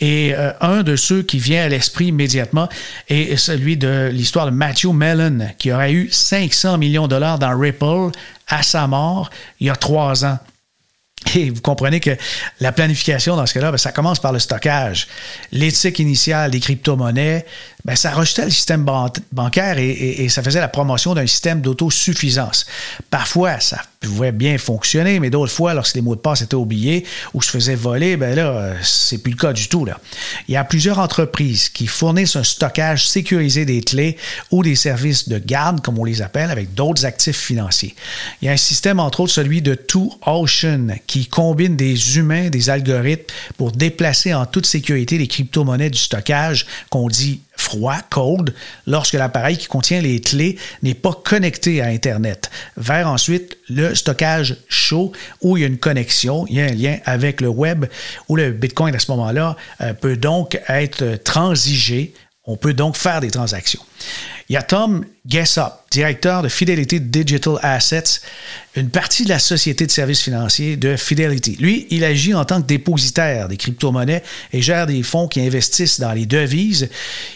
Et 0.01 0.35
euh, 0.35 0.53
un 0.61 0.83
de 0.83 0.97
ceux 0.97 1.23
qui 1.23 1.39
vient 1.39 1.65
à 1.65 1.69
l'esprit 1.69 2.07
immédiatement 2.07 2.69
est 3.09 3.37
celui 3.37 3.77
de 3.77 4.11
l'histoire 4.13 4.47
de 4.47 4.53
Matthew 4.53 4.93
Mellon, 4.93 5.49
qui 5.59 5.73
aurait 5.73 5.93
eu 5.93 6.09
500 6.11 6.79
millions 6.79 7.05
de 7.05 7.11
dollars 7.11 7.39
dans 7.39 7.59
Ripple 7.59 8.11
à 8.49 8.63
sa 8.63 8.87
mort 8.87 9.31
il 9.61 9.67
y 9.67 9.71
a 9.71 9.77
trois 9.77 10.25
ans. 10.25 10.39
Et 11.35 11.51
vous 11.51 11.61
comprenez 11.61 12.01
que 12.01 12.11
la 12.61 12.73
planification 12.73 13.37
dans 13.37 13.47
ce 13.47 13.55
cas-là, 13.55 13.71
ben, 13.71 13.77
ça 13.77 13.93
commence 13.93 14.19
par 14.19 14.33
le 14.33 14.39
stockage. 14.39 15.09
L'éthique 15.53 15.99
initiale 15.99 16.51
des 16.51 16.61
crypto-monnaies, 16.61 17.47
ben, 17.85 17.97
ça 17.97 18.12
rejetait 18.12 18.45
le 18.45 18.51
système 18.51 18.87
bancaire 19.33 19.79
et, 19.79 20.29
ça 20.29 20.43
faisait 20.43 20.61
la 20.61 20.69
promotion 20.69 21.15
d'un 21.15 21.27
système 21.27 21.61
d'autosuffisance. 21.61 22.67
Parfois, 23.11 23.59
ça 23.59 23.81
pouvait 24.01 24.33
bien 24.33 24.57
fonctionner, 24.59 25.19
mais 25.21 25.31
d'autres 25.31 25.53
fois, 25.53 25.75
lorsque 25.75 25.97
les 25.97 26.01
mots 26.01 26.15
de 26.15 26.21
passe 26.21 26.43
étaient 26.43 26.55
oubliés 26.55 27.05
ou 27.35 27.43
se 27.43 27.51
faisaient 27.51 27.75
voler, 27.75 28.17
ben 28.17 28.35
là, 28.35 28.75
c'est 28.83 29.19
plus 29.19 29.33
le 29.33 29.37
cas 29.37 29.53
du 29.53 29.69
tout. 29.69 29.85
Là. 29.85 29.99
Il 30.49 30.55
y 30.55 30.57
a 30.57 30.65
plusieurs 30.65 30.99
entreprises 30.99 31.69
qui 31.69 31.87
fournissent 31.87 32.37
un 32.37 32.45
stockage 32.45 33.09
sécurisé 33.09 33.65
des 33.65 33.81
clés 33.81 34.17
ou 34.51 34.62
des 34.62 34.77
services 34.77 35.29
de 35.29 35.39
garde, 35.39 35.81
comme 35.81 35.99
on 35.99 36.05
les 36.05 36.23
appelle, 36.23 36.51
avec 36.51 36.75
d'autres 36.75 37.05
actifs 37.05 37.39
financiers. 37.39 37.95
Il 38.41 38.47
y 38.47 38.49
a 38.49 38.53
un 38.53 38.57
système, 38.57 39.01
entre 39.01 39.21
autres, 39.21 39.33
celui 39.33 39.61
de 39.61 39.75
Two 39.75 40.12
Ocean, 40.25 40.89
qui 41.07 41.27
combine 41.27 41.77
des 41.77 42.19
humains, 42.19 42.49
des 42.49 42.71
algorithmes 42.71 43.25
pour 43.57 43.73
déplacer 43.73 44.35
en 44.35 44.47
toute 44.47 44.67
sécurité 44.67 45.19
les 45.19 45.27
crypto-monnaies 45.27 45.91
du 45.91 45.99
stockage 45.99 46.67
qu'on 46.91 47.09
dit 47.09 47.41
froid, 47.62 47.97
cold, 48.11 48.54
lorsque 48.87 49.14
l'appareil 49.14 49.57
qui 49.57 49.66
contient 49.66 50.00
les 50.00 50.21
clés 50.21 50.59
n'est 50.83 50.95
pas 50.95 51.12
connecté 51.12 51.81
à 51.81 51.87
Internet, 51.87 52.50
vers 52.76 53.09
ensuite 53.09 53.57
le 53.69 53.95
stockage 53.95 54.57
chaud 54.69 55.12
où 55.40 55.57
il 55.57 55.61
y 55.61 55.64
a 55.64 55.66
une 55.66 55.78
connexion, 55.78 56.47
il 56.49 56.57
y 56.57 56.61
a 56.61 56.64
un 56.64 56.75
lien 56.75 56.99
avec 57.04 57.40
le 57.40 57.49
web, 57.49 57.87
où 58.28 58.37
le 58.37 58.52
Bitcoin 58.52 58.95
à 58.95 58.99
ce 58.99 59.11
moment-là 59.12 59.57
euh, 59.81 59.95
peut 59.95 60.16
donc 60.16 60.61
être 60.69 61.16
transigé, 61.23 62.14
on 62.45 62.57
peut 62.57 62.75
donc 62.75 62.97
faire 62.97 63.21
des 63.21 63.31
transactions. 63.31 63.83
Y 64.49 64.57
a 64.57 64.62
Tom 64.62 65.04
Up, 65.25 65.73
directeur 65.93 66.43
de 66.43 66.49
Fidelity 66.49 67.00
Digital 67.00 67.55
Assets, 67.62 68.21
une 68.75 68.88
partie 68.88 69.25
de 69.25 69.29
la 69.29 69.38
société 69.38 69.87
de 69.87 69.91
services 69.91 70.23
financiers 70.23 70.76
de 70.76 70.97
Fidelity. 70.97 71.57
Lui, 71.61 71.87
il 71.91 72.02
agit 72.05 72.33
en 72.33 72.45
tant 72.45 72.62
que 72.62 72.67
dépositaire 72.67 73.47
des 73.49 73.59
crypto-monnaies 73.59 74.23
et 74.52 74.62
gère 74.62 74.87
des 74.87 75.02
fonds 75.02 75.29
qui 75.29 75.41
investissent 75.41 76.00
dans 76.00 76.12
les 76.12 76.25
devises. 76.25 76.88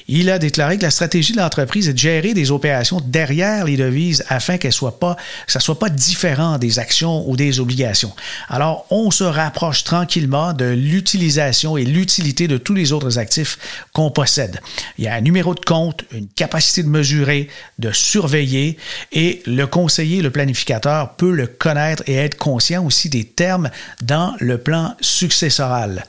Il 0.08 0.30
a 0.30 0.38
déclaré 0.38 0.78
que 0.78 0.82
la 0.82 0.90
stratégie 0.90 1.32
de 1.34 1.38
l'entreprise 1.38 1.88
est 1.88 1.92
de 1.92 1.98
gérer 1.98 2.32
des 2.32 2.50
opérations 2.50 3.00
derrière 3.04 3.66
les 3.66 3.76
devises 3.76 4.24
afin 4.28 4.56
qu'elles 4.56 4.72
soient 4.72 4.98
pas, 4.98 5.16
que 5.46 5.52
ça 5.52 5.60
soit 5.60 5.78
pas 5.78 5.90
différent 5.90 6.56
des 6.56 6.78
actions 6.78 7.28
ou 7.28 7.36
des 7.36 7.60
obligations. 7.60 8.14
Alors, 8.48 8.86
on 8.90 9.10
se 9.10 9.24
rapproche 9.24 9.84
tranquillement 9.84 10.54
de 10.54 10.64
l'utilisation 10.64 11.76
et 11.76 11.84
l'utilité 11.84 12.48
de 12.48 12.56
tous 12.56 12.74
les 12.74 12.92
autres 12.92 13.18
actifs 13.18 13.58
qu'on 13.92 14.10
possède. 14.10 14.60
Il 14.96 15.04
y 15.04 15.08
a 15.08 15.14
un 15.14 15.20
numéro 15.20 15.54
de 15.54 15.60
compte, 15.60 16.04
une 16.12 16.28
capacité 16.28 16.82
de 16.82 16.88
mesurer, 16.88 17.48
de 17.78 17.92
surveiller 17.92 18.78
et 19.12 19.42
le 19.46 19.66
conseiller, 19.66 20.22
le 20.22 20.30
planificateur 20.30 21.14
peut 21.16 21.30
le 21.30 21.46
connaître 21.46 22.02
et 22.06 22.14
être 22.14 22.36
conscient 22.36 22.84
aussi 22.84 23.10
des 23.10 23.24
termes 23.24 23.70
dans 24.02 24.34
le 24.40 24.56
plan 24.56 24.94
successoral. 25.00 26.06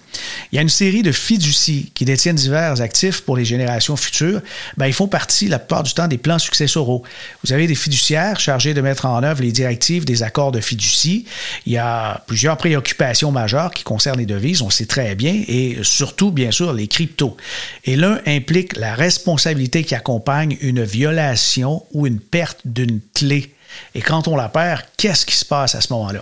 Il 0.51 0.55
y 0.55 0.59
a 0.59 0.61
une 0.61 0.69
série 0.69 1.03
de 1.03 1.11
fiducies 1.11 1.91
qui 1.93 2.05
détiennent 2.05 2.37
divers 2.37 2.81
actifs 2.81 3.21
pour 3.21 3.35
les 3.35 3.43
générations 3.45 3.97
futures. 3.97 4.41
Ben, 4.77 4.87
ils 4.87 4.93
font 4.93 5.07
partie 5.07 5.47
la 5.47 5.59
plupart 5.59 5.83
du 5.83 5.93
temps 5.93 6.07
des 6.07 6.17
plans 6.17 6.39
successoraux. 6.39 7.03
Vous 7.43 7.53
avez 7.53 7.67
des 7.67 7.75
fiduciaires 7.75 8.39
chargés 8.39 8.73
de 8.73 8.81
mettre 8.81 9.05
en 9.05 9.21
œuvre 9.21 9.43
les 9.43 9.51
directives 9.51 10.05
des 10.05 10.23
accords 10.23 10.53
de 10.53 10.61
fiducie. 10.61 11.25
Il 11.65 11.73
y 11.73 11.77
a 11.77 12.23
plusieurs 12.27 12.57
préoccupations 12.57 13.31
majeures 13.31 13.71
qui 13.71 13.83
concernent 13.83 14.19
les 14.19 14.25
devises, 14.25 14.61
on 14.61 14.69
sait 14.69 14.85
très 14.85 15.15
bien, 15.15 15.43
et 15.47 15.77
surtout, 15.83 16.31
bien 16.31 16.51
sûr, 16.51 16.73
les 16.73 16.87
cryptos. 16.87 17.35
Et 17.83 17.95
l'un 17.95 18.19
implique 18.25 18.77
la 18.77 18.95
responsabilité 18.95 19.83
qui 19.83 19.95
accompagne 19.95 20.57
une 20.61 20.83
violation 20.83 21.56
ou 21.65 22.07
une 22.07 22.19
perte 22.19 22.59
d'une 22.65 22.99
clé 23.13 23.53
et 23.95 24.01
quand 24.01 24.27
on 24.27 24.35
la 24.35 24.49
perd, 24.49 24.81
qu'est-ce 24.97 25.25
qui 25.25 25.35
se 25.35 25.45
passe 25.45 25.75
à 25.75 25.81
ce 25.81 25.91
moment-là? 25.93 26.21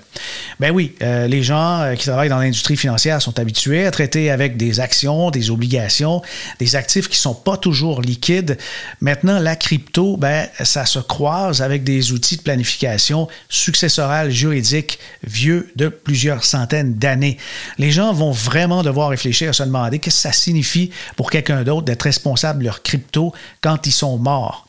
Ben 0.60 0.72
oui, 0.72 0.96
euh, 1.02 1.28
les 1.28 1.44
gens 1.44 1.82
euh, 1.82 1.96
qui 1.96 2.06
travaillent 2.06 2.30
dans 2.30 2.40
l'industrie 2.40 2.78
financière 2.78 3.22
sont 3.22 3.38
habitués 3.40 3.86
à 3.86 3.92
traiter 3.92 4.30
avec 4.32 4.58
des 4.58 4.80
actions, 4.80 5.32
des 5.32 5.50
obligations, 5.50 6.22
des 6.60 6.76
actifs 6.76 7.08
qui 7.08 7.18
ne 7.18 7.22
sont 7.22 7.36
pas 7.36 7.58
toujours 7.58 8.02
liquides. 8.02 8.58
Maintenant, 9.02 9.40
la 9.40 9.56
crypto, 9.56 10.18
ben, 10.18 10.48
ça 10.64 10.86
se 10.86 11.00
croise 11.00 11.62
avec 11.62 11.84
des 11.84 12.12
outils 12.12 12.38
de 12.38 12.42
planification 12.42 13.28
successorale 13.50 14.32
juridique 14.32 15.00
vieux 15.24 15.72
de 15.76 15.90
plusieurs 15.90 16.44
centaines 16.44 16.96
d'années. 16.96 17.38
Les 17.78 17.92
gens 17.92 18.14
vont 18.14 18.32
vraiment 18.32 18.84
devoir 18.84 19.10
réfléchir 19.10 19.50
à 19.50 19.54
se 19.54 19.64
demander 19.64 20.00
qu'est-ce 20.00 20.16
que 20.16 20.22
ça 20.22 20.32
signifie 20.32 20.92
pour 21.16 21.30
quelqu'un 21.30 21.64
d'autre 21.64 21.86
d'être 21.86 22.04
responsable 22.04 22.60
de 22.60 22.66
leur 22.66 22.84
crypto 22.84 23.34
quand 23.62 23.86
ils 23.86 23.92
sont 23.92 24.18
morts. 24.18 24.65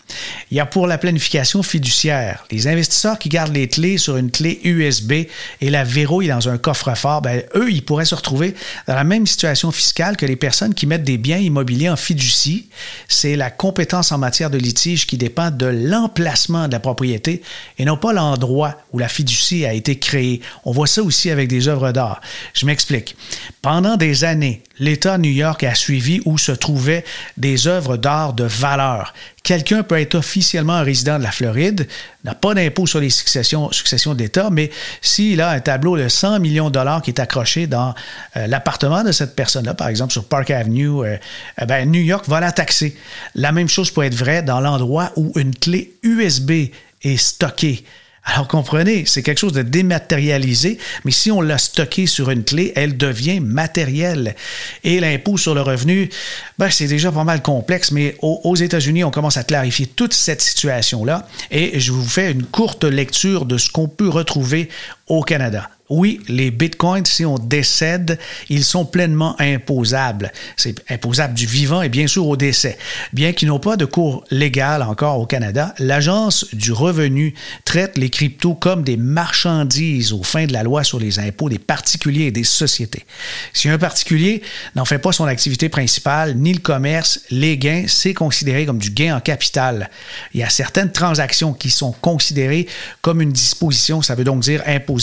Il 0.51 0.57
y 0.57 0.61
a 0.61 0.67
pour 0.67 0.87
la 0.87 0.99
planification 0.99 1.63
fiduciaire, 1.63 2.45
les 2.51 2.69
investisseurs 2.69 3.19
qui 3.19 3.29
gardent 3.29 3.55
les 3.55 3.69
clés 3.69 3.99
sur 3.99 4.17
une 4.17 4.31
clé 4.31 4.61
USB 4.65 5.13
et 5.61 5.71
la 5.71 5.85
verrouillent 5.85 6.29
dans 6.29 6.49
un 6.49 6.59
coffre-fort, 6.59 7.23
ben, 7.23 7.43
eux, 7.55 7.71
ils 7.71 7.85
pourraient 7.85 8.05
se 8.05 8.15
retrouver 8.15 8.55
dans 8.87 8.95
la 8.95 9.05
même 9.05 9.27
situation 9.27 9.73
fiscale 9.73 10.17
que 10.17 10.27
les 10.27 10.37
personnes 10.37 10.75
qui 10.75 10.87
mettent 10.87 11.05
des 11.05 11.19
biens 11.19 11.39
immobiliers 11.39 11.89
en 11.89 11.97
fiducie. 11.97 12.69
C'est 13.09 13.37
la 13.37 13.51
compétence 13.51 14.13
en 14.13 14.19
matière 14.19 14.51
de 14.51 14.59
litige 14.59 15.07
qui 15.07 15.19
dépend 15.19 15.51
de 15.51 15.67
l'emplacement 15.67 16.69
de 16.69 16.73
la 16.73 16.81
propriété 16.81 17.43
et 17.79 17.85
non 17.85 17.97
pas 17.97 18.13
l'endroit 18.13 18.77
où 18.93 18.99
la 18.99 19.09
fiducie 19.09 19.67
a 19.67 19.73
été 19.73 19.99
créée. 19.99 20.41
On 20.65 20.73
voit 20.73 20.87
ça 20.87 21.03
aussi 21.03 21.31
avec 21.31 21.49
des 21.49 21.69
œuvres 21.69 21.93
d'art. 21.93 22.21
Je 22.55 22.67
m'explique. 22.67 23.17
Pendant 23.63 23.97
des 23.97 24.25
années, 24.25 24.63
l'État 24.79 25.17
de 25.17 25.23
New 25.23 25.33
York 25.33 25.63
a 25.65 25.75
suivi 25.75 26.21
où 26.25 26.39
se 26.39 26.53
trouvaient 26.53 27.05
des 27.37 27.67
œuvres 27.67 27.97
d'art 27.97 28.33
de 28.33 28.45
valeur. 28.45 29.15
Quelqu'un 29.43 29.83
peut 29.83 30.01
être 30.01 30.17
officiellement 30.17 30.75
un 30.75 30.83
résident 30.83 31.19
de 31.19 31.23
la 31.23 31.31
Floride, 31.31 31.87
n'a 32.25 32.35
pas 32.35 32.55
d'impôt 32.55 32.87
sur 32.87 33.01
les 33.01 33.11
successions, 33.11 33.71
successions 33.71 34.15
d'État, 34.15 34.51
mais 34.51 34.71
s'il 35.01 35.41
a 35.41 35.51
un 35.51 35.61
tableau 35.61 35.97
de 35.97 36.09
100 36.09 36.41
millions 36.41 36.69
de 36.69 36.75
dollars 36.75 37.01
qui 37.01 37.11
est 37.11 37.21
accroché 37.21 37.67
dans 37.67 37.95
euh, 38.37 38.47
l'appartement 38.47 39.05
de 39.05 39.13
cette 39.13 39.37
personne-là, 39.37 39.75
par 39.75 39.89
exemple 39.89 40.13
sur 40.13 40.25
Park 40.25 40.51
Avenue, 40.51 40.89
euh, 40.89 41.17
euh, 41.63 41.65
ben, 41.65 41.91
New 41.91 42.03
York 42.03 42.29
va 42.29 42.41
la 42.41 42.53
taxer. 42.53 42.97
La 43.35 43.53
même 43.53 43.69
chose 43.69 43.91
peut 43.91 44.03
être 44.03 44.15
vrai 44.15 44.43
dans 44.43 44.61
l'endroit 44.61 45.13
où 45.17 45.33
une 45.37 45.55
clé 45.55 45.95
USB 46.03 46.71
est 47.03 47.17
stockée. 47.17 47.85
Alors 48.29 48.49
comprenez, 48.49 49.05
c'est 49.07 49.23
quelque 49.23 49.39
chose 49.39 49.53
de 49.53 49.63
dématérialisé, 49.63 50.79
mais 51.05 51.13
si 51.13 51.31
on 51.31 51.41
l'a 51.41 51.59
stocké 51.59 52.07
sur 52.07 52.29
une 52.31 52.43
clé, 52.43 52.73
elle 52.75 52.97
devient 52.97 53.39
matérielle. 53.39 54.35
Et 54.83 54.99
l'impôt 54.99 55.37
sur 55.37 55.55
le 55.55 55.63
revenu, 55.63 56.11
ben, 56.59 56.69
c'est 56.69 56.89
déjà 56.89 57.13
pas 57.13 57.23
mal 57.23 57.41
complexe, 57.41 57.93
mais 57.93 58.17
aux, 58.21 58.57
États-Unis, 58.57 59.05
on 59.05 59.13
commence 59.13 59.37
à 59.37 59.45
clarifier 59.45 59.87
toute 59.87 60.13
cette 60.13 60.43
situation-là. 60.43 61.29
Et 61.53 61.79
je 61.79 61.93
vous 61.93 62.05
fais 62.05 62.33
une 62.33 62.43
courte 62.43 62.83
lecture 62.83 63.45
de 63.45 63.59
ce 63.59 63.71
qu'on 63.71 63.87
peut 63.87 64.09
retrouver 64.09 64.71
au 65.09 65.23
Canada. 65.23 65.71
Oui, 65.89 66.21
les 66.27 66.51
bitcoins, 66.51 67.07
si 67.07 67.25
on 67.25 67.39
décède, 67.39 68.19
ils 68.49 68.65
sont 68.65 68.85
pleinement 68.85 69.37
imposables. 69.39 70.33
C'est 70.57 70.75
imposable 70.91 71.35
du 71.35 71.47
vivant 71.47 71.81
et 71.81 71.89
bien 71.89 72.09
sûr 72.09 72.27
au 72.27 72.37
décès. 72.37 72.77
Bien 73.13 73.33
qu'ils 73.33 73.47
n'ont 73.47 73.61
pas 73.61 73.77
de 73.77 73.85
cours 73.85 74.25
légal 74.33 74.83
encore 74.83 75.21
au 75.21 75.27
Canada, 75.27 75.77
l'Agence 75.79 76.53
du 76.53 76.73
revenu 76.73 77.35
traite 77.65 77.97
les 77.99 78.11
cryptos 78.11 78.55
comme 78.55 78.83
des 78.83 78.97
marchandises 78.97 80.13
au 80.13 80.25
fin 80.25 80.47
de 80.47 80.53
la 80.53 80.65
loi 80.65 80.83
sur 80.83 80.99
les 80.99 81.21
impôts 81.21 81.49
des 81.49 81.61
particuliers 81.61 82.25
et 82.25 82.33
des 82.33 82.43
sociétés. 82.43 83.05
Si 83.53 83.69
un 83.69 83.79
particulier 83.79 84.43
n'en 84.75 84.85
fait 84.85 84.99
pas 84.99 85.13
son 85.13 85.27
activité 85.27 85.69
principale, 85.69 86.35
ni 86.37 86.53
le 86.53 86.59
commerce, 86.59 87.21
les 87.31 87.59
gains, 87.59 87.85
c'est 87.87 88.15
considéré 88.15 88.67
comme 88.67 88.79
du 88.79 88.91
gain 88.91 89.17
en 89.17 89.21
capital. 89.21 89.89
Il 90.35 90.41
y 90.41 90.43
a 90.43 90.51
certaines 90.51 90.91
transactions 90.91 91.53
qui 91.53 91.71
sont 91.71 91.93
considérées 91.93 92.67
comme 93.03 93.23
une 93.23 93.33
disposition, 93.33 94.03
ça 94.03 94.17
veut 94.17 94.25
donc 94.25 94.41
dire 94.41 94.65
imposable 94.67 94.96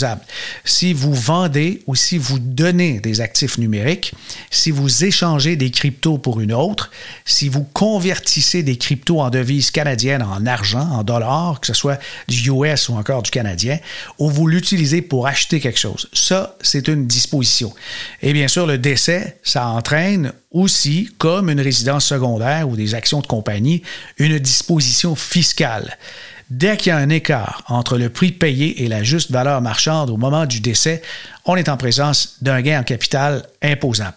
si 0.66 0.94
vous 0.94 1.14
vendez 1.14 1.82
ou 1.88 1.96
si 1.96 2.18
vous 2.18 2.40
donnez 2.40 3.00
des 3.00 3.22
actifs 3.22 3.58
numériques, 3.58 4.14
si 4.52 4.72
vous 4.72 5.04
échangez 5.04 5.56
des 5.56 5.72
cryptos 5.72 6.18
pour 6.18 6.40
une 6.40 6.54
autre, 6.54 6.92
si 7.26 7.50
vous 7.50 7.64
convertissez 7.64 8.64
des 8.64 8.78
cryptos 8.78 9.22
en 9.22 9.30
devises 9.30 9.72
canadiennes 9.72 10.24
en 10.24 10.46
argent, 10.46 10.88
en 10.92 11.04
dollars, 11.04 11.60
que 11.60 11.68
ce 11.68 11.74
soit 11.74 12.00
du 12.28 12.50
US 12.50 12.90
ou 12.90 12.96
encore 12.96 13.24
du 13.24 13.32
canadien, 13.32 13.80
ou 14.20 14.30
vous 14.30 14.48
l'utilisez 14.48 15.02
pour 15.02 15.28
acheter 15.28 15.60
quelque 15.60 15.80
chose. 15.80 16.10
Ça, 16.14 16.56
c'est 16.62 16.88
une 16.88 17.08
disposition. 17.08 17.74
Et 18.22 18.34
bien 18.34 18.48
sûr, 18.48 18.66
le 18.66 18.78
décès, 18.78 19.38
ça 19.44 19.68
entraîne 19.68 20.34
aussi, 20.52 21.10
comme 21.18 21.50
une 21.50 21.60
résidence 21.60 22.06
secondaire 22.06 22.70
ou 22.70 22.76
des 22.76 22.96
actions 22.96 23.22
de 23.22 23.28
compagnie, 23.28 23.82
une 24.18 24.38
disposition 24.40 25.16
fiscale. 25.16 25.98
Dès 26.54 26.78
qu'il 26.78 26.92
y 26.92 26.94
a 26.94 26.98
un 26.98 27.10
écart 27.10 27.64
entre 27.68 27.98
le 27.98 28.10
prix 28.10 28.32
payé 28.32 28.84
et 28.84 28.88
la 28.88 29.02
juste 29.02 29.32
valeur 29.32 29.60
marchande 29.60 30.12
au 30.12 30.18
moment 30.18 30.46
du 30.46 30.60
décès, 30.60 31.02
on 31.46 31.58
est 31.58 31.68
en 31.68 31.76
présence 31.76 32.38
d'un 32.42 32.62
gain 32.62 32.80
en 32.80 32.84
capital 32.84 33.44
imposable. 33.62 34.16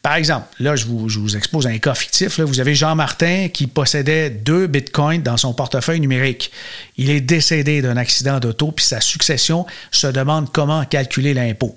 Par 0.00 0.14
exemple, 0.14 0.46
là, 0.58 0.74
je 0.74 0.86
vous, 0.86 1.36
expose 1.36 1.66
un 1.66 1.78
cas 1.78 1.94
fictif. 1.94 2.40
Vous 2.40 2.60
avez 2.60 2.74
Jean 2.74 2.94
Martin 2.94 3.48
qui 3.52 3.66
possédait 3.66 4.30
deux 4.30 4.66
bitcoins 4.66 5.22
dans 5.22 5.36
son 5.36 5.52
portefeuille 5.52 6.00
numérique. 6.00 6.50
Il 6.96 7.10
est 7.10 7.20
décédé 7.20 7.82
d'un 7.82 7.96
accident 7.96 8.40
d'auto, 8.40 8.72
puis 8.72 8.84
sa 8.84 9.00
succession 9.00 9.66
se 9.90 10.06
demande 10.06 10.50
comment 10.50 10.84
calculer 10.84 11.34
l'impôt. 11.34 11.76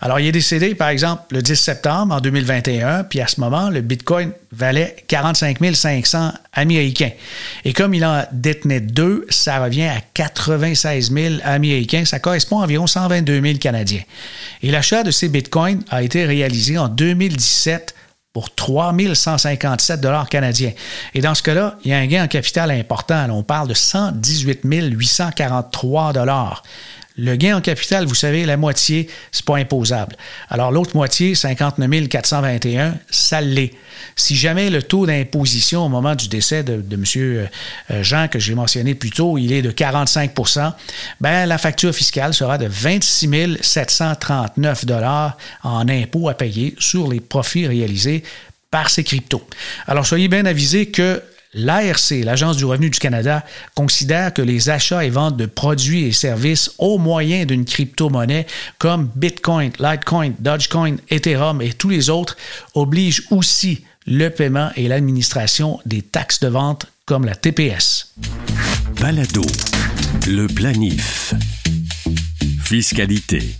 Alors, 0.00 0.20
il 0.20 0.26
est 0.26 0.32
décédé, 0.32 0.74
par 0.74 0.88
exemple, 0.88 1.22
le 1.34 1.42
10 1.42 1.54
septembre 1.54 2.14
en 2.14 2.20
2021, 2.20 3.04
puis 3.04 3.20
à 3.20 3.26
ce 3.26 3.40
moment, 3.40 3.68
le 3.68 3.82
bitcoin 3.82 4.32
valait 4.52 4.96
45 5.06 5.58
500 5.74 6.32
américains. 6.54 7.10
Et 7.64 7.72
comme 7.72 7.94
il 7.94 8.04
en 8.04 8.24
détenait 8.32 8.80
deux, 8.80 9.26
ça 9.28 9.62
revient 9.62 9.84
à 9.84 10.00
96 10.14 11.12
000 11.12 11.34
américains. 11.44 12.04
Ça 12.04 12.18
correspond 12.18 12.60
à 12.60 12.64
environ 12.64 12.86
122 12.86 13.40
000 13.40 13.58
Canadiens. 13.58 14.02
Et 14.62 14.70
l'achat 14.70 15.02
de 15.02 15.10
ces 15.10 15.28
bitcoins 15.28 15.82
a 15.90 16.02
été 16.02 16.24
réalisé 16.24 16.78
en 16.78 16.88
2017 16.88 17.94
pour 18.32 18.54
3 18.54 18.94
157 19.14 20.00
dollars 20.00 20.28
canadiens. 20.28 20.72
Et 21.14 21.20
dans 21.20 21.34
ce 21.34 21.42
cas-là, 21.42 21.78
il 21.84 21.90
y 21.90 21.94
a 21.94 21.98
un 21.98 22.06
gain 22.06 22.24
en 22.24 22.28
capital 22.28 22.70
important. 22.70 23.28
on 23.30 23.42
parle 23.42 23.68
de 23.68 23.74
118 23.74 24.60
843 24.64 26.12
dollars. 26.12 26.62
Le 27.20 27.36
gain 27.36 27.58
en 27.58 27.60
capital, 27.60 28.06
vous 28.06 28.14
savez, 28.14 28.46
la 28.46 28.56
moitié, 28.56 29.08
c'est 29.30 29.44
pas 29.44 29.58
imposable. 29.58 30.16
Alors 30.48 30.72
l'autre 30.72 30.96
moitié, 30.96 31.34
59 31.34 32.08
421, 32.08 32.94
ça 33.10 33.42
l'est. 33.42 33.72
Si 34.16 34.36
jamais 34.36 34.70
le 34.70 34.82
taux 34.82 35.04
d'imposition 35.04 35.84
au 35.84 35.90
moment 35.90 36.14
du 36.14 36.28
décès 36.28 36.62
de, 36.62 36.82
M. 36.90 37.04
Euh, 37.16 38.02
Jean, 38.02 38.28
que 38.28 38.38
j'ai 38.38 38.54
mentionné 38.54 38.94
plus 38.94 39.10
tôt, 39.10 39.36
il 39.36 39.52
est 39.52 39.60
de 39.60 39.70
45% 39.70 40.72
ben, 41.20 41.46
la 41.46 41.58
facture 41.58 41.94
fiscale 41.94 42.32
sera 42.32 42.56
de 42.56 42.66
26 42.66 43.58
739 43.60 44.86
dollars 44.86 45.36
en 45.62 45.86
impôts 45.88 46.30
à 46.30 46.34
payer 46.34 46.74
sur 46.78 47.08
les 47.08 47.20
profits 47.20 47.66
réalisés 47.66 48.22
par 48.70 48.88
ces 48.88 49.04
cryptos. 49.04 49.46
Alors, 49.86 50.06
soyez 50.06 50.28
bien 50.28 50.46
avisés 50.46 50.86
que 50.86 51.22
L'ARC, 51.52 52.10
l'Agence 52.22 52.56
du 52.56 52.64
revenu 52.64 52.90
du 52.90 52.98
Canada, 52.98 53.44
considère 53.74 54.32
que 54.32 54.42
les 54.42 54.70
achats 54.70 55.04
et 55.04 55.10
ventes 55.10 55.36
de 55.36 55.46
produits 55.46 56.04
et 56.04 56.12
services 56.12 56.70
au 56.78 56.98
moyen 56.98 57.44
d'une 57.44 57.64
crypto-monnaie 57.64 58.46
comme 58.78 59.10
Bitcoin, 59.16 59.72
Litecoin, 59.80 60.32
Dogecoin, 60.38 60.96
Ethereum 61.10 61.60
et 61.60 61.72
tous 61.72 61.88
les 61.88 62.08
autres 62.08 62.36
obligent 62.74 63.24
aussi 63.30 63.84
le 64.06 64.28
paiement 64.28 64.70
et 64.76 64.88
l'administration 64.88 65.80
des 65.86 66.02
taxes 66.02 66.40
de 66.40 66.48
vente 66.48 66.86
comme 67.04 67.24
la 67.24 67.34
TPS. 67.34 68.14
balado. 69.00 69.42
Le 70.26 70.46
planif. 70.46 71.34
Fiscalité. 72.62 73.56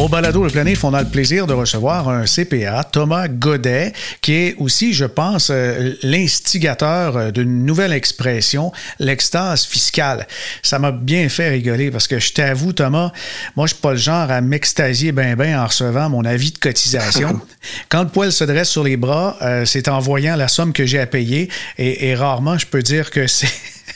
Au 0.00 0.08
balado 0.08 0.42
Le 0.42 0.48
Planif, 0.48 0.82
on 0.84 0.94
a 0.94 1.02
le 1.02 1.10
plaisir 1.10 1.46
de 1.46 1.52
recevoir 1.52 2.08
un 2.08 2.24
CPA, 2.24 2.84
Thomas 2.84 3.28
Godet, 3.28 3.92
qui 4.22 4.32
est 4.32 4.54
aussi, 4.56 4.94
je 4.94 5.04
pense, 5.04 5.50
euh, 5.50 5.92
l'instigateur 6.02 7.18
euh, 7.18 7.30
d'une 7.30 7.66
nouvelle 7.66 7.92
expression, 7.92 8.72
l'extase 8.98 9.66
fiscale. 9.66 10.26
Ça 10.62 10.78
m'a 10.78 10.90
bien 10.90 11.28
fait 11.28 11.50
rigoler 11.50 11.90
parce 11.90 12.08
que 12.08 12.18
je 12.18 12.32
t'avoue, 12.32 12.72
Thomas, 12.72 13.12
moi, 13.56 13.66
je 13.66 13.74
suis 13.74 13.82
pas 13.82 13.90
le 13.90 13.98
genre 13.98 14.30
à 14.30 14.40
m'extasier 14.40 15.12
ben 15.12 15.36
ben 15.36 15.60
en 15.60 15.66
recevant 15.66 16.08
mon 16.08 16.24
avis 16.24 16.52
de 16.52 16.58
cotisation. 16.58 17.38
Quand 17.90 18.04
le 18.04 18.08
poil 18.08 18.32
se 18.32 18.44
dresse 18.44 18.70
sur 18.70 18.82
les 18.82 18.96
bras, 18.96 19.36
euh, 19.42 19.66
c'est 19.66 19.86
en 19.86 19.98
voyant 19.98 20.34
la 20.34 20.48
somme 20.48 20.72
que 20.72 20.86
j'ai 20.86 20.98
à 20.98 21.06
payer 21.06 21.50
et, 21.76 22.08
et 22.08 22.14
rarement 22.14 22.56
je 22.56 22.66
peux 22.66 22.82
dire 22.82 23.10
que 23.10 23.26
c'est 23.26 23.52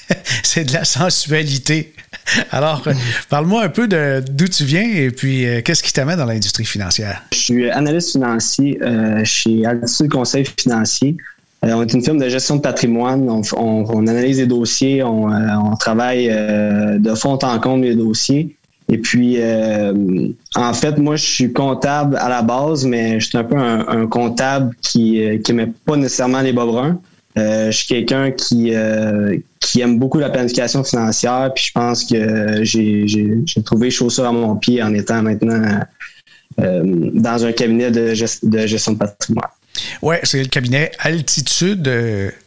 c'est 0.43 0.65
de 0.65 0.73
la 0.73 0.85
sensualité. 0.85 1.94
Alors, 2.51 2.83
euh, 2.87 2.93
parle-moi 3.29 3.65
un 3.65 3.69
peu 3.69 3.89
d'où 3.89 4.49
tu 4.49 4.65
viens 4.65 4.83
et 4.83 5.11
puis 5.11 5.47
euh, 5.47 5.61
qu'est-ce 5.63 5.83
qui 5.83 5.93
t'amène 5.93 6.19
dans 6.19 6.25
l'industrie 6.25 6.65
financière? 6.65 7.23
Je 7.33 7.39
suis 7.39 7.71
analyste 7.71 8.13
financier 8.13 8.79
euh, 8.83 9.25
chez 9.25 9.65
Altitude 9.65 10.11
Conseil 10.11 10.45
Financier. 10.59 11.17
on 11.63 11.83
est 11.83 11.93
une 11.93 12.03
firme 12.03 12.19
de 12.19 12.29
gestion 12.29 12.57
de 12.57 12.61
patrimoine. 12.61 13.29
On, 13.57 14.07
analyse 14.07 14.39
les 14.39 14.47
dossiers, 14.47 15.03
on, 15.03 15.77
travaille 15.77 16.29
de 16.29 17.15
fond 17.15 17.39
en 17.43 17.59
comble 17.59 17.85
les 17.85 17.97
dossiers. 17.97 18.57
Et 18.91 18.99
puis, 18.99 19.39
en 20.55 20.75
fait, 20.75 20.99
moi, 20.99 21.17
je 21.17 21.25
suis 21.25 21.53
comptable 21.53 22.17
à 22.17 22.29
la 22.29 22.43
base, 22.43 22.85
mais 22.85 23.19
je 23.19 23.29
suis 23.29 23.39
un 23.39 23.45
peu 23.45 23.57
un, 23.57 24.07
comptable 24.07 24.75
qui 24.83 25.21
n'aimait 25.49 25.73
pas 25.87 25.97
nécessairement 25.97 26.43
les 26.43 26.53
bas 26.53 26.67
bruns. 26.67 27.01
Je 27.37 27.71
suis 27.73 27.87
quelqu'un 27.87 28.31
qui, 28.31 28.73
qui 29.65 29.81
aime 29.81 29.99
beaucoup 29.99 30.19
la 30.19 30.31
planification 30.31 30.85
financière. 30.85 31.51
Puis 31.55 31.67
je 31.67 31.73
pense 31.73 32.05
que 32.05 32.63
j'ai 32.63 33.63
trouvé 33.65 33.91
chaussure 33.91 34.27
à 34.27 34.33
mon 34.33 34.57
pied 34.57 34.83
en 34.83 34.95
étant 34.95 35.23
maintenant 35.23 35.81
euh, 36.61 36.83
dans 37.15 37.45
un 37.45 37.53
cabinet 37.53 37.91
de, 37.91 38.15
gestion 38.15 38.93
de 38.93 38.99
patrimoine. 38.99 39.49
Oui, 40.03 40.17
c'est 40.23 40.41
le 40.41 40.49
cabinet 40.49 40.93
Altitude 41.01 41.91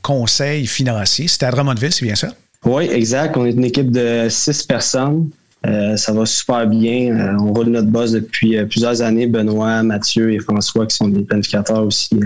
Conseil 0.02 0.66
financier. 0.66 1.28
C'était 1.28 1.48
à 1.48 1.52
Drummondville, 1.52 1.92
c'est 1.92 2.06
bien 2.06 2.16
ça? 2.16 2.30
Oui, 2.64 2.88
exact. 2.90 3.36
On 3.36 3.46
est 3.46 3.52
une 3.52 3.66
équipe 3.66 3.92
de 3.92 4.28
six 4.30 4.64
personnes. 4.64 5.30
Euh, 5.66 5.98
ça 5.98 6.14
va 6.14 6.26
super 6.26 6.68
bien. 6.68 7.14
Euh, 7.14 7.38
on 7.42 7.52
roule 7.52 7.68
notre 7.68 7.88
boss 7.88 8.12
depuis 8.12 8.64
plusieurs 8.66 9.02
années. 9.02 9.28
Benoît, 9.28 9.84
Mathieu 9.84 10.32
et 10.32 10.40
François, 10.40 10.86
qui 10.86 10.96
sont 10.96 11.10
des 11.10 11.24
planificateurs 11.24 11.84
aussi 11.84 12.18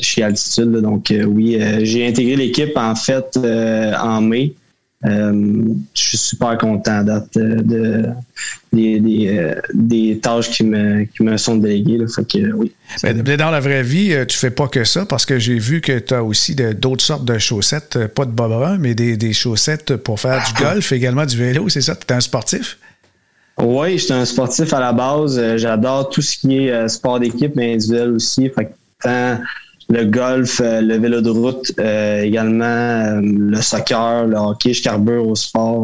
chez 0.00 0.22
Altitude. 0.22 0.72
Donc 0.80 1.10
euh, 1.10 1.24
oui, 1.24 1.60
euh, 1.60 1.80
j'ai 1.82 2.06
intégré 2.06 2.36
l'équipe 2.36 2.76
en 2.76 2.94
fait 2.94 3.36
euh, 3.36 3.92
en 4.00 4.20
mai. 4.20 4.52
je 5.04 5.72
suis 5.94 6.18
super 6.18 6.58
content 6.58 7.04
de, 7.04 8.06
des, 8.72 10.20
tâches 10.20 10.50
qui 10.50 10.64
me, 10.64 11.04
qui 11.04 11.22
me 11.22 11.36
sont 11.36 11.56
déléguées. 11.56 11.98
que, 11.98 12.52
oui, 12.52 12.72
dans 13.36 13.50
la 13.50 13.60
vraie 13.60 13.82
vie, 13.82 14.14
tu 14.26 14.36
fais 14.36 14.50
pas 14.50 14.68
que 14.68 14.84
ça 14.84 15.06
parce 15.06 15.24
que 15.24 15.38
j'ai 15.38 15.58
vu 15.58 15.80
que 15.80 15.98
tu 15.98 16.14
as 16.14 16.24
aussi 16.24 16.56
d'autres 16.56 17.04
sortes 17.04 17.24
de 17.24 17.38
chaussettes, 17.38 18.06
pas 18.08 18.24
de 18.24 18.32
bas 18.32 18.76
mais 18.80 18.94
des, 18.94 19.32
chaussettes 19.32 19.96
pour 19.96 20.18
faire 20.18 20.42
du 20.44 20.62
golf, 20.62 20.90
également 20.92 21.26
du 21.26 21.36
vélo, 21.36 21.68
c'est 21.68 21.82
ça? 21.82 21.94
Tu 21.94 22.12
es 22.12 22.16
un 22.16 22.20
sportif? 22.20 22.78
Oui, 23.58 23.96
je 23.98 24.04
suis 24.04 24.12
un 24.12 24.24
sportif 24.24 24.72
à 24.74 24.80
la 24.80 24.92
base. 24.92 25.56
J'adore 25.56 26.10
tout 26.10 26.20
ce 26.20 26.36
qui 26.36 26.66
est 26.66 26.88
sport 26.88 27.20
d'équipe, 27.20 27.52
mais 27.54 27.74
individuel 27.74 28.10
aussi. 28.10 28.50
Fait 28.50 28.74
tant 29.02 29.38
le 29.88 30.04
golf, 30.04 30.60
euh, 30.60 30.80
le 30.80 30.98
vélo 30.98 31.20
de 31.20 31.30
route, 31.30 31.72
euh, 31.78 32.22
également 32.22 32.64
euh, 32.64 33.20
le 33.22 33.60
soccer, 33.62 34.26
le 34.26 34.36
hockey, 34.36 34.72
je 34.72 34.82
carbure 34.82 35.26
au 35.26 35.34
sport. 35.34 35.80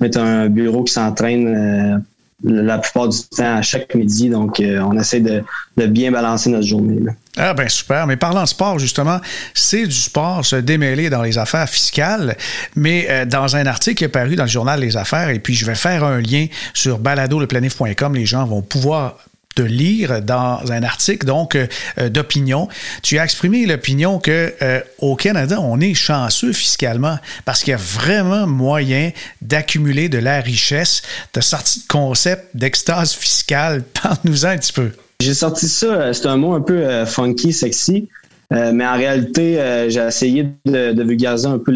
On, 0.00 0.04
est 0.04 0.16
un 0.16 0.48
bureau 0.48 0.84
qui 0.84 0.92
s'entraîne 0.92 2.04
la 2.44 2.78
plupart 2.78 3.08
du 3.08 3.18
temps 3.36 3.58
à 3.58 3.62
chaque 3.62 3.94
midi, 3.94 4.28
donc 4.28 4.60
on 4.60 4.98
essaie 4.98 5.20
de, 5.20 5.44
bien 5.86 6.10
balancer 6.10 6.50
notre 6.50 6.66
journée. 6.66 6.98
Ah 7.36 7.54
ben 7.54 7.68
super, 7.68 8.08
mais 8.08 8.16
parlant 8.16 8.46
sport 8.46 8.80
justement, 8.80 9.20
c'est 9.54 9.86
du 9.86 9.94
sport 9.94 10.44
se 10.44 10.56
démêler 10.56 11.08
dans 11.08 11.22
les 11.22 11.38
affaires 11.38 11.68
fiscales, 11.68 12.36
mais 12.74 13.26
dans 13.26 13.54
un 13.54 13.64
article 13.66 13.94
qui 13.94 14.04
est 14.04 14.08
paru 14.08 14.34
dans 14.34 14.42
le 14.42 14.48
journal 14.48 14.80
Les 14.80 14.96
Affaires, 14.96 15.28
et 15.28 15.38
puis 15.38 15.54
je 15.54 15.64
vais 15.64 15.76
faire 15.76 16.02
un 16.02 16.20
lien 16.20 16.48
sur 16.74 16.98
baladoleplanif.com, 16.98 18.16
les 18.16 18.26
gens 18.26 18.44
vont 18.44 18.62
pouvoir 18.62 19.18
de 19.56 19.64
lire 19.64 20.22
dans 20.22 20.60
un 20.70 20.82
article 20.82 21.26
donc 21.26 21.54
euh, 21.54 21.66
euh, 21.98 22.08
d'opinion. 22.08 22.68
Tu 23.02 23.18
as 23.18 23.24
exprimé 23.24 23.66
l'opinion 23.66 24.18
que 24.18 24.52
euh, 24.62 24.80
au 24.98 25.16
Canada, 25.16 25.60
on 25.60 25.80
est 25.80 25.94
chanceux 25.94 26.52
fiscalement 26.52 27.18
parce 27.44 27.62
qu'il 27.62 27.72
y 27.72 27.74
a 27.74 27.78
vraiment 27.78 28.46
moyen 28.46 29.10
d'accumuler 29.40 30.08
de 30.08 30.18
la 30.18 30.40
richesse. 30.40 31.02
Tu 31.32 31.38
as 31.38 31.42
sorti 31.42 31.84
le 31.86 31.92
concept 31.92 32.44
d'extase 32.54 33.12
fiscale. 33.12 33.82
Parle-nous-en 34.02 34.48
un 34.48 34.58
petit 34.58 34.72
peu. 34.72 34.90
J'ai 35.20 35.34
sorti 35.34 35.68
ça, 35.68 36.12
c'est 36.12 36.26
un 36.26 36.36
mot 36.36 36.54
un 36.54 36.60
peu 36.60 37.04
funky, 37.04 37.52
sexy. 37.52 38.08
mais 38.50 38.84
en 38.84 38.96
réalité, 38.96 39.86
j'ai 39.88 40.00
essayé 40.00 40.48
de, 40.64 41.00
vulgariser 41.00 41.46
un 41.46 41.58
peu 41.58 41.72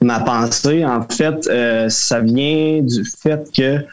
ma, 0.00 0.20
pensée. 0.20 0.84
En 0.84 1.02
fait, 1.08 1.50
ça 1.90 2.20
vient 2.20 2.82
du 2.82 3.04
fait 3.04 3.50
que 3.52 3.84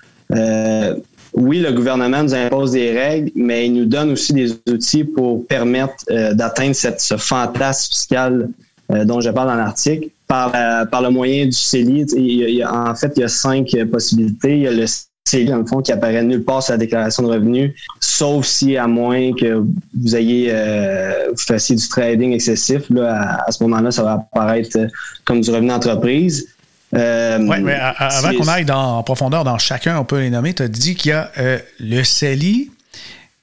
oui, 1.34 1.60
le 1.60 1.72
gouvernement 1.72 2.24
nous 2.24 2.36
impose 2.36 2.72
des 2.72 2.92
règles, 2.92 3.32
mais 3.36 3.68
il 3.68 3.74
nous 3.74 3.86
donne 3.86 4.12
aussi 4.12 4.34
des 4.34 4.52
outils 4.70 5.04
pour 5.04 5.46
permettre 5.48 5.94
euh, 6.10 6.34
d'atteindre 6.34 6.76
ce 6.76 7.18
fantasme 7.18 7.94
fiscal 7.94 8.50
euh, 8.92 9.06
dont 9.06 9.22
je 9.22 9.30
parle 9.30 9.48
dans 9.48 9.56
l'article 9.56 10.10
par, 10.28 10.52
par 10.90 11.02
le 11.02 11.10
moyen 11.10 11.46
du 11.46 11.52
CELI. 11.52 12.64
en 12.66 12.96
fait, 12.96 13.14
il 13.18 13.22
y 13.22 13.24
a 13.24 13.28
cinq 13.28 13.76
possibilités. 13.92 14.56
Il 14.56 14.62
y 14.64 14.68
a 14.68 14.72
le 14.72 14.86
CELI, 15.26 15.46
dans 15.46 15.58
le 15.58 15.66
fond, 15.66 15.82
qui 15.82 15.92
apparaît 15.92 16.24
nulle 16.24 16.44
part 16.44 16.64
sur 16.64 16.74
la 16.74 16.78
déclaration 16.78 17.24
de 17.24 17.30
revenus, 17.30 17.74
sauf 18.00 18.46
si, 18.46 18.76
à 18.76 18.88
moins 18.88 19.34
que 19.34 19.64
vous 20.00 20.16
ayez 20.16 20.50
euh, 20.52 21.30
vous 21.32 21.38
fassiez 21.38 21.76
du 21.76 21.88
trading 21.88 22.34
excessif, 22.34 22.90
là, 22.90 23.44
à, 23.46 23.52
ce 23.52 23.64
moment-là, 23.64 23.92
ça 23.92 24.04
va 24.04 24.14
apparaître 24.14 24.78
comme 25.26 25.42
du 25.42 25.50
revenu 25.52 25.68
d'entreprise. 25.70 26.48
Euh, 26.94 27.40
oui, 27.40 27.58
mais 27.62 27.74
avant 27.74 28.34
qu'on 28.34 28.48
aille 28.48 28.66
dans, 28.66 28.98
en 28.98 29.04
profondeur 29.04 29.44
dans 29.44 29.58
chacun, 29.58 29.98
on 29.98 30.06
peut 30.06 30.20
les 30.20 30.30
nommer. 30.30 30.54
Tu 30.54 30.64
as 30.64 30.68
dit 30.68 30.96
qu'il 30.96 31.10
y 31.10 31.14
a 31.14 31.32
euh, 31.38 31.60
le 31.80 32.04
CELI. 32.04 32.72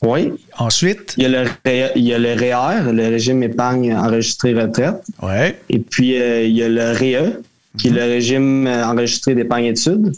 Oui. 0.03 0.33
Ensuite? 0.59 1.15
Il 1.17 1.25
y, 1.25 1.27
a 1.27 1.45
le, 1.45 1.51
il 1.97 2.05
y 2.05 2.15
a 2.15 2.19
le 2.19 2.33
REER, 2.35 2.93
le 2.93 3.09
régime 3.09 3.43
épargne 3.43 3.95
enregistré 3.97 4.55
retraite. 4.55 5.03
Oui. 5.23 5.55
Et 5.71 5.79
puis, 5.79 6.21
euh, 6.21 6.45
il 6.45 6.57
y 6.57 6.63
a 6.63 6.69
le 6.69 6.93
REE, 6.93 7.39
qui 7.79 7.89
est 7.89 7.91
le 7.91 8.03
mhm. 8.03 8.09
régime 8.09 8.67
enregistré 8.67 9.35
d'épargne 9.35 9.67
études. 9.67 10.13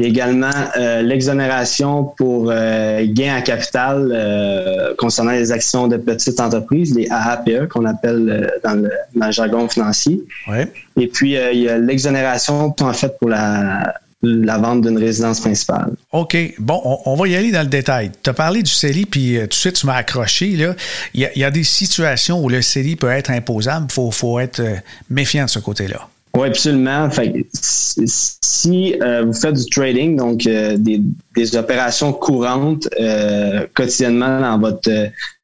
Il 0.00 0.04
y 0.04 0.06
a 0.06 0.08
également 0.08 0.50
euh, 0.78 1.02
l'exonération 1.02 2.04
pour 2.16 2.48
euh, 2.50 3.04
gain 3.06 3.34
à 3.34 3.42
capital 3.42 4.10
euh, 4.10 4.94
concernant 4.96 5.32
les 5.32 5.52
actions 5.52 5.88
de 5.88 5.98
petites 5.98 6.40
entreprises, 6.40 6.94
les 6.94 7.06
AAPE 7.10 7.68
qu'on 7.68 7.84
appelle 7.84 8.50
dans 8.64 8.82
le, 8.82 9.30
jargon 9.30 9.68
financier. 9.68 10.22
Ouais. 10.48 10.72
Et 10.96 11.06
puis, 11.06 11.34
il 11.34 11.58
y 11.58 11.68
a 11.68 11.76
l'exonération 11.76 12.74
en 12.80 12.92
fait 12.94 13.18
pour 13.18 13.28
la, 13.28 13.94
la 14.22 14.56
vente 14.56 14.80
d'une 14.80 14.96
résidence 14.96 15.40
principale. 15.40 15.92
OK. 16.12 16.34
Bon, 16.58 16.80
on, 17.04 17.14
va 17.14 17.28
y 17.28 17.36
aller 17.36 17.52
dans 17.52 17.60
le 17.60 17.68
détail. 17.68 18.10
Tu 18.22 18.30
as 18.30 18.32
parlé 18.32 18.62
du 18.62 18.70
CELI, 18.70 19.04
puis 19.04 19.36
tout 19.42 19.48
de 19.48 19.52
suite, 19.52 19.74
tu 19.74 19.86
m'as 19.86 19.96
accroché. 19.96 20.56
Là. 20.56 20.74
Il, 21.12 21.28
y 21.36 21.44
a, 21.44 21.50
des 21.50 21.64
situations 21.64 22.42
où 22.42 22.48
le 22.48 22.62
CELI 22.62 22.96
peut 22.96 23.10
être 23.10 23.30
imposable. 23.30 23.88
Il 23.90 23.92
faut, 23.92 24.10
faut 24.10 24.40
être 24.40 24.62
méfiant 25.10 25.44
de 25.44 25.50
ce 25.50 25.58
côté-là. 25.58 26.08
Oui, 26.34 26.48
absolument. 26.48 27.10
Fait, 27.10 27.46
si 27.52 28.96
euh, 29.02 29.24
vous 29.24 29.32
faites 29.32 29.56
du 29.56 29.66
trading, 29.66 30.16
donc 30.16 30.46
euh, 30.46 30.76
des, 30.76 31.00
des, 31.34 31.56
opérations 31.56 32.12
courantes 32.12 32.88
euh, 33.00 33.66
quotidiennement 33.74 34.40
dans 34.40 34.58
votre, 34.58 34.90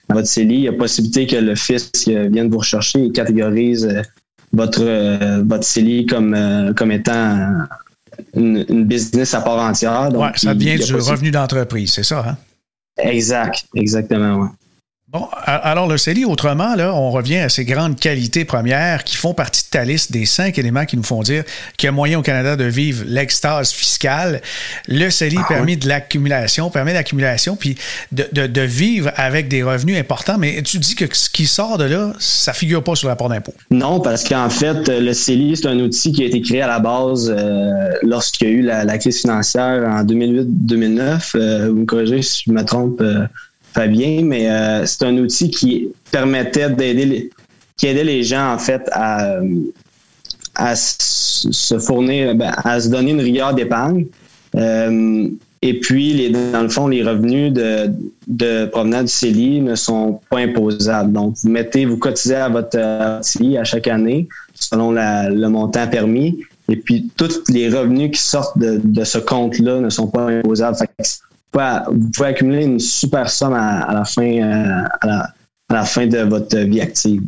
dans 0.09 0.14
votre 0.14 0.29
CELI, 0.29 0.55
il 0.55 0.61
y 0.62 0.68
a 0.68 0.72
possibilité 0.72 1.27
que 1.27 1.37
le 1.37 1.57
fisc 1.57 2.07
vienne 2.07 2.51
vous 2.51 2.59
rechercher 2.59 3.07
et 3.07 3.11
catégorise 3.11 3.88
votre, 4.53 5.42
votre 5.42 5.64
CELI 5.64 6.07
comme, 6.07 6.72
comme 6.77 6.92
étant 6.92 7.49
une, 8.35 8.64
une, 8.68 8.85
business 8.85 9.35
à 9.35 9.40
part 9.40 9.59
entière. 9.59 10.09
Oui, 10.14 10.29
ça 10.37 10.55
vient 10.55 10.77
du 10.77 10.94
revenu 10.94 11.33
d'entreprise, 11.33 11.92
c'est 11.92 12.05
ça, 12.05 12.25
hein? 12.29 12.37
Exact, 12.99 13.66
exactement, 13.75 14.37
oui. 14.37 14.49
Bon, 15.16 15.29
alors 15.46 15.88
le 15.88 15.96
CELI, 15.96 16.26
autrement, 16.26 16.74
là, 16.74 16.92
on 16.92 17.11
revient 17.11 17.38
à 17.38 17.48
ces 17.48 17.64
grandes 17.64 17.98
qualités 17.98 18.44
premières 18.44 19.02
qui 19.02 19.16
font 19.16 19.33
partie 19.33 19.62
de 19.62 19.70
ta 19.70 19.83
liste 19.83 20.12
des 20.12 20.26
cinq 20.26 20.59
éléments 20.59 20.85
qui 20.85 20.98
nous 20.98 21.02
font 21.02 21.22
dire 21.22 21.42
qu'il 21.79 21.87
y 21.87 21.88
a 21.88 21.92
moyen 21.92 22.18
au 22.18 22.22
Canada 22.22 22.55
de 22.55 22.64
vivre 22.64 23.02
l'extase 23.07 23.72
fiscale. 23.72 24.42
Le 24.88 25.09
CELI 25.09 25.38
ah 25.38 25.46
permet 25.48 25.76
de 25.76 25.88
l'accumulation, 25.88 26.68
permet 26.68 26.92
l'accumulation, 26.92 27.57
puis 27.57 27.76
de, 28.12 28.26
de, 28.46 28.61
vivre 28.61 29.11
avec 29.16 29.48
des 29.48 29.62
revenus 29.62 29.96
importants. 29.98 30.37
Mais 30.37 30.61
tu 30.62 30.79
dis 30.79 30.94
que 30.94 31.07
ce 31.11 31.31
qui 31.31 31.46
sort 31.46 31.79
de 31.79 31.85
là, 31.85 32.12
ça 32.18 32.52
figure 32.52 32.85
pas 32.85 32.94
sur 32.94 33.09
rapport 33.09 33.31
d'impôt. 33.31 33.55
Non, 33.70 34.00
parce 34.00 34.22
qu'en 34.22 34.50
fait, 34.50 34.87
le 34.88 35.14
CELI, 35.14 35.57
c'est 35.57 35.68
un 35.68 35.79
outil 35.79 36.12
qui 36.12 36.24
a 36.24 36.26
été 36.26 36.42
créé 36.42 36.61
à 36.61 36.66
la 36.66 36.79
base 36.79 37.35
euh, 37.35 37.88
lorsqu'il 38.02 38.48
y 38.48 38.50
a 38.50 38.55
eu 38.55 38.61
la, 38.61 38.98
crise 38.98 39.22
financière 39.22 39.83
en 39.88 40.05
2008-2009. 40.05 41.37
Euh, 41.37 41.68
vous 41.70 41.76
me 41.76 41.87
corrigez 41.87 42.20
si 42.20 42.42
je 42.46 42.52
me 42.52 42.62
trompe. 42.62 43.00
Euh, 43.00 43.26
Fabien, 43.76 44.22
mais 44.24 44.48
c'est 44.86 45.04
un 45.04 45.16
outil 45.18 45.50
qui 45.50 45.88
permettait 46.10 46.70
d'aider 46.70 47.30
qui 47.76 47.86
aidait 47.86 48.04
les 48.04 48.22
gens 48.22 48.54
en 48.54 48.58
fait 48.58 48.88
à, 48.92 49.40
se 50.74 51.78
fournir, 51.78 52.34
ben, 52.34 52.52
à 52.64 52.80
se 52.80 52.88
donner 52.88 53.10
une 53.10 53.20
rigueur 53.20 53.54
d'épargne. 53.54 54.06
Euh, 54.54 55.28
et 55.62 55.80
puis, 55.80 56.30
dans 56.30 56.62
le 56.62 56.68
fond, 56.68 56.88
les 56.88 57.02
revenus 57.02 57.52
de, 57.52 57.90
de 58.26 58.66
provenant 58.66 59.02
du 59.02 59.08
CELI 59.08 59.60
ne 59.60 59.74
sont 59.74 60.20
pas 60.30 60.38
imposables. 60.38 61.12
Donc, 61.12 61.34
vous 61.42 61.50
mettez, 61.50 61.84
vous 61.84 61.98
cotisez 61.98 62.36
à 62.36 62.48
votre 62.48 63.18
CELI 63.22 63.58
à 63.58 63.64
chaque 63.64 63.88
année 63.88 64.28
selon 64.54 64.92
le 64.92 65.46
montant 65.48 65.86
permis. 65.88 66.38
Et 66.68 66.76
puis, 66.76 67.10
tous 67.16 67.42
les 67.48 67.68
revenus 67.68 68.12
qui 68.12 68.20
sortent 68.20 68.58
de, 68.58 69.04
ce 69.04 69.18
compte-là 69.18 69.80
ne 69.80 69.90
sont 69.90 70.08
pas 70.08 70.28
imposables. 70.28 70.76
Vous 71.52 72.11
pouvez 72.14 72.28
accumuler 72.28 72.64
une 72.64 72.80
super 72.80 73.30
somme 73.30 73.54
à, 73.54 73.92
la 73.92 74.04
fin, 74.04 74.22
euh, 74.22 74.85
à 75.00 75.06
la, 75.06 75.35
à 75.68 75.74
la 75.74 75.85
fin 75.85 76.06
de 76.06 76.18
votre 76.18 76.56
vie 76.59 76.80
active. 76.80 77.22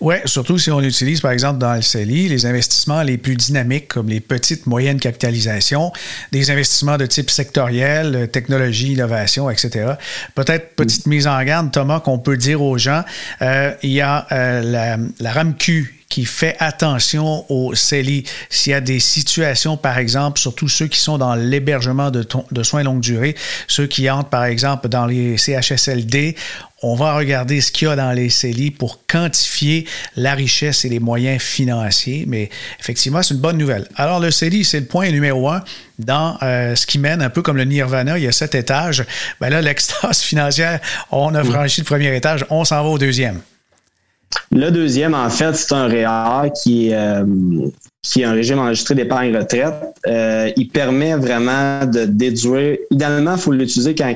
Oui, 0.00 0.16
surtout 0.24 0.58
si 0.58 0.70
on 0.70 0.80
utilise, 0.80 1.20
par 1.20 1.30
exemple, 1.30 1.58
dans 1.58 1.74
le 1.74 1.82
CELI, 1.82 2.28
les 2.28 2.44
investissements 2.46 3.02
les 3.02 3.18
plus 3.18 3.36
dynamiques, 3.36 3.88
comme 3.88 4.08
les 4.08 4.20
petites, 4.20 4.66
moyennes 4.66 4.98
capitalisations, 4.98 5.92
des 6.32 6.50
investissements 6.50 6.96
de 6.96 7.06
type 7.06 7.30
sectoriel, 7.30 8.28
technologie, 8.32 8.92
innovation, 8.92 9.48
etc. 9.48 9.92
Peut-être 10.34 10.74
petite 10.74 11.06
mise 11.06 11.26
en 11.26 11.42
garde, 11.44 11.70
Thomas, 11.70 12.00
qu'on 12.00 12.18
peut 12.18 12.36
dire 12.36 12.62
aux 12.62 12.78
gens, 12.78 13.04
euh, 13.42 13.72
il 13.82 13.90
y 13.90 14.00
a 14.00 14.26
euh, 14.32 14.62
la, 14.62 14.96
la 15.20 15.32
RAMQ 15.32 16.03
qui 16.08 16.24
fait 16.24 16.56
attention 16.58 17.44
au 17.50 17.74
CELI. 17.74 18.24
S'il 18.50 18.70
y 18.70 18.74
a 18.74 18.80
des 18.80 19.00
situations, 19.00 19.76
par 19.76 19.98
exemple, 19.98 20.38
surtout 20.38 20.68
ceux 20.68 20.86
qui 20.86 20.98
sont 20.98 21.18
dans 21.18 21.34
l'hébergement 21.34 22.10
de, 22.10 22.26
de, 22.50 22.62
soins 22.62 22.82
longue 22.82 23.00
durée, 23.00 23.34
ceux 23.66 23.86
qui 23.86 24.08
entrent, 24.10 24.30
par 24.30 24.44
exemple, 24.44 24.88
dans 24.88 25.06
les 25.06 25.36
CHSLD, 25.36 26.36
on 26.82 26.94
va 26.94 27.14
regarder 27.16 27.60
ce 27.60 27.72
qu'il 27.72 27.88
y 27.88 27.90
a 27.90 27.96
dans 27.96 28.12
les 28.12 28.28
CELI 28.28 28.70
pour 28.70 29.06
quantifier 29.06 29.86
la 30.16 30.34
richesse 30.34 30.84
et 30.84 30.88
les 30.88 31.00
moyens 31.00 31.40
financiers. 31.40 32.24
Mais 32.26 32.50
effectivement, 32.78 33.22
c'est 33.22 33.34
une 33.34 33.40
bonne 33.40 33.56
nouvelle. 33.56 33.88
Alors, 33.96 34.20
le 34.20 34.30
CELI, 34.30 34.64
c'est 34.64 34.80
le 34.80 34.86
point 34.86 35.10
numéro 35.10 35.48
un 35.48 35.62
dans 35.98 36.36
euh, 36.42 36.74
ce 36.74 36.86
qui 36.86 36.98
mène 36.98 37.22
un 37.22 37.30
peu 37.30 37.40
comme 37.40 37.56
le 37.56 37.64
Nirvana. 37.64 38.18
Il 38.18 38.24
y 38.24 38.28
a 38.28 38.32
sept 38.32 38.54
étages. 38.54 39.04
Ben 39.40 39.48
là, 39.48 39.62
l'extase 39.62 40.20
financière, 40.22 40.80
on 41.10 41.34
a 41.34 41.42
franchi 41.42 41.80
le 41.80 41.86
premier 41.86 42.14
étage, 42.14 42.44
on 42.50 42.64
s'en 42.64 42.82
va 42.82 42.88
au 42.88 42.98
deuxième. 42.98 43.40
Le 44.50 44.70
deuxième, 44.70 45.14
en 45.14 45.30
fait, 45.30 45.54
c'est 45.54 45.74
un 45.74 45.86
REER 45.86 46.50
qui 46.62 46.88
est, 46.88 46.94
euh, 46.94 47.24
qui 48.02 48.22
est 48.22 48.24
un 48.24 48.32
régime 48.32 48.58
enregistré 48.58 48.94
d'épargne 48.94 49.36
retraite. 49.36 49.74
Euh, 50.06 50.50
il 50.56 50.68
permet 50.68 51.14
vraiment 51.14 51.84
de 51.86 52.04
déduire. 52.04 52.78
Idéalement, 52.90 53.34
il 53.34 53.40
faut 53.40 53.52
l'utiliser 53.52 53.94
quand 53.94 54.14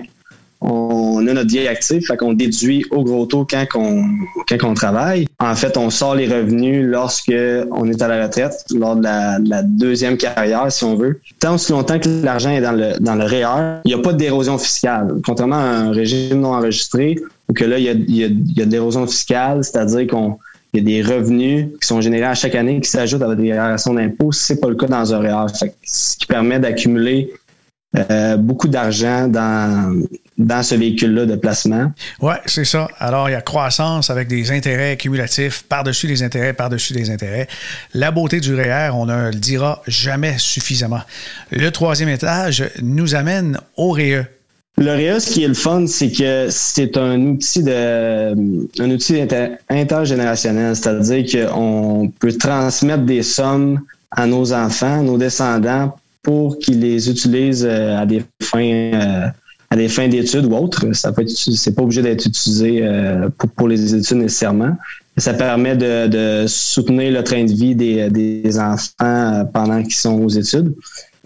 on 0.61 1.27
a 1.29 1.33
notre 1.33 1.51
vie 1.51 1.69
active, 1.69 2.05
fait 2.05 2.17
qu'on 2.17 2.33
déduit 2.33 2.85
au 2.91 3.05
gros 3.05 3.27
taux 3.27 3.47
quand 3.49 3.67
on, 3.77 4.75
travaille. 4.75 5.27
En 5.39 5.55
fait, 5.55 5.77
on 5.77 5.89
sort 5.89 6.17
les 6.17 6.27
revenus 6.27 6.85
lorsque 6.85 7.33
on 7.71 7.89
est 7.89 8.03
à 8.03 8.09
la 8.09 8.25
retraite, 8.25 8.65
lors 8.75 8.97
de 8.97 9.03
la, 9.03 9.63
deuxième 9.63 10.17
carrière, 10.17 10.71
si 10.71 10.85
on 10.85 10.97
veut. 10.97 11.21
Tant 11.39 11.55
aussi 11.55 11.73
longtemps 11.73 11.99
que 11.99 12.09
l'argent 12.25 12.51
est 12.51 12.61
dans 12.61 12.73
le, 12.73 12.99
dans 12.99 13.15
le 13.15 13.25
REER, 13.25 13.81
il 13.85 13.95
n'y 13.95 13.95
a 13.95 14.03
pas 14.03 14.13
d'érosion 14.13 14.59
fiscale. 14.59 15.21
Contrairement 15.25 15.57
à 15.57 15.61
un 15.61 15.91
régime 15.93 16.41
non 16.41 16.55
enregistré, 16.55 17.17
où 17.49 17.53
que 17.53 17.65
là, 17.65 17.79
il 17.79 17.85
y 17.85 17.89
a, 17.89 17.93
il 17.93 18.17
y 18.17 18.25
a, 18.25 18.27
il 18.27 18.59
y 18.59 18.63
a 18.63 18.67
de 18.67 18.71
l'érosion 18.71 19.07
fiscale, 19.07 19.65
c'est-à-dire 19.65 20.07
qu'on 20.07 20.39
il 20.73 20.81
y 20.81 20.83
a 20.83 21.03
des 21.03 21.15
revenus 21.15 21.69
qui 21.81 21.87
sont 21.87 22.01
générés 22.01 22.27
à 22.27 22.35
chaque 22.35 22.55
année 22.55 22.81
qui 22.81 22.91
s'ajoutent 22.91 23.23
à 23.23 23.27
votre 23.27 23.41
déclaration 23.41 23.95
d'impôt. 23.95 24.33
C'est 24.33 24.61
pas 24.61 24.69
le 24.69 24.75
cas 24.75 24.87
dans 24.87 25.15
un 25.15 25.19
REER. 25.19 25.47
ce 25.83 26.17
qui 26.17 26.27
permet 26.27 26.59
d'accumuler 26.59 27.33
euh, 27.97 28.37
beaucoup 28.37 28.69
d'argent 28.69 29.29
dans, 29.29 30.05
dans 30.37 30.63
ce 30.63 30.75
véhicule-là 30.75 31.25
de 31.25 31.37
placement. 31.37 31.91
Oui, 32.21 32.35
c'est 32.45 32.67
ça. 32.67 32.87
Alors, 32.99 33.31
il 33.31 33.33
y 33.33 33.35
a 33.35 33.41
croissance 33.41 34.11
avec 34.11 34.29
des 34.29 34.51
intérêts 34.51 34.99
cumulatifs 34.99 35.63
par-dessus 35.63 36.07
les 36.07 36.23
intérêts, 36.23 36.53
par-dessus 36.53 36.93
les 36.93 37.09
intérêts. 37.09 37.49
La 37.95 38.11
beauté 38.11 38.41
du 38.41 38.55
REER, 38.55 38.91
on 38.93 39.07
ne 39.07 39.31
le 39.31 39.35
dira 39.35 39.83
jamais 39.87 40.37
suffisamment. 40.37 41.01
Le 41.51 41.71
troisième 41.71 42.11
étage 42.11 42.71
nous 42.83 43.15
amène 43.15 43.59
au 43.79 43.93
REE. 43.93 44.27
Le 44.81 44.93
REE, 44.93 45.19
ce 45.19 45.33
qui 45.33 45.43
est 45.43 45.49
le 45.49 45.55
fun, 45.55 45.87
c'est 45.89 46.13
que 46.13 46.47
c'est 46.51 46.97
un 46.97 47.21
outil 47.27 47.65
de 47.65 48.33
un 48.81 48.91
outil 48.91 49.21
intergénérationnel, 49.69 50.77
c'est-à-dire 50.77 51.51
qu'on 51.51 52.13
peut 52.21 52.33
transmettre 52.33 53.03
des 53.05 53.25
sommes 53.25 53.81
à 54.13 54.27
nos 54.27 54.53
enfants, 54.53 55.03
nos 55.03 55.19
descendants, 55.19 55.97
pour 56.23 56.59
qu'ils 56.59 56.79
les 56.79 57.11
utilisent 57.11 57.67
euh, 57.69 57.99
à 57.99 58.07
des 58.07 58.23
fins 58.41 58.61
euh, 58.61 59.27
à 59.71 59.77
des 59.77 59.89
fins 59.89 60.07
d'études 60.07 60.47
ou 60.47 60.55
autres. 60.55 60.93
Ça 60.95 61.11
peut 61.11 61.27
c'est 61.27 61.75
pas 61.75 61.83
obligé 61.83 62.03
d'être 62.03 62.25
utilisé 62.27 62.81
euh, 62.83 63.29
pour, 63.37 63.51
pour, 63.51 63.69
les 63.69 63.97
études 63.97 64.19
nécessairement. 64.19 64.77
Ça 65.17 65.35
permet 65.35 65.75
de, 65.77 66.07
de, 66.07 66.47
soutenir 66.47 67.13
le 67.13 67.25
train 67.25 67.45
de 67.45 67.53
vie 67.53 67.75
des, 67.75 68.09
des 68.11 68.59
enfants 68.61 69.45
pendant 69.53 69.83
qu'ils 69.83 69.95
sont 69.95 70.23
aux 70.23 70.29
études. 70.29 70.73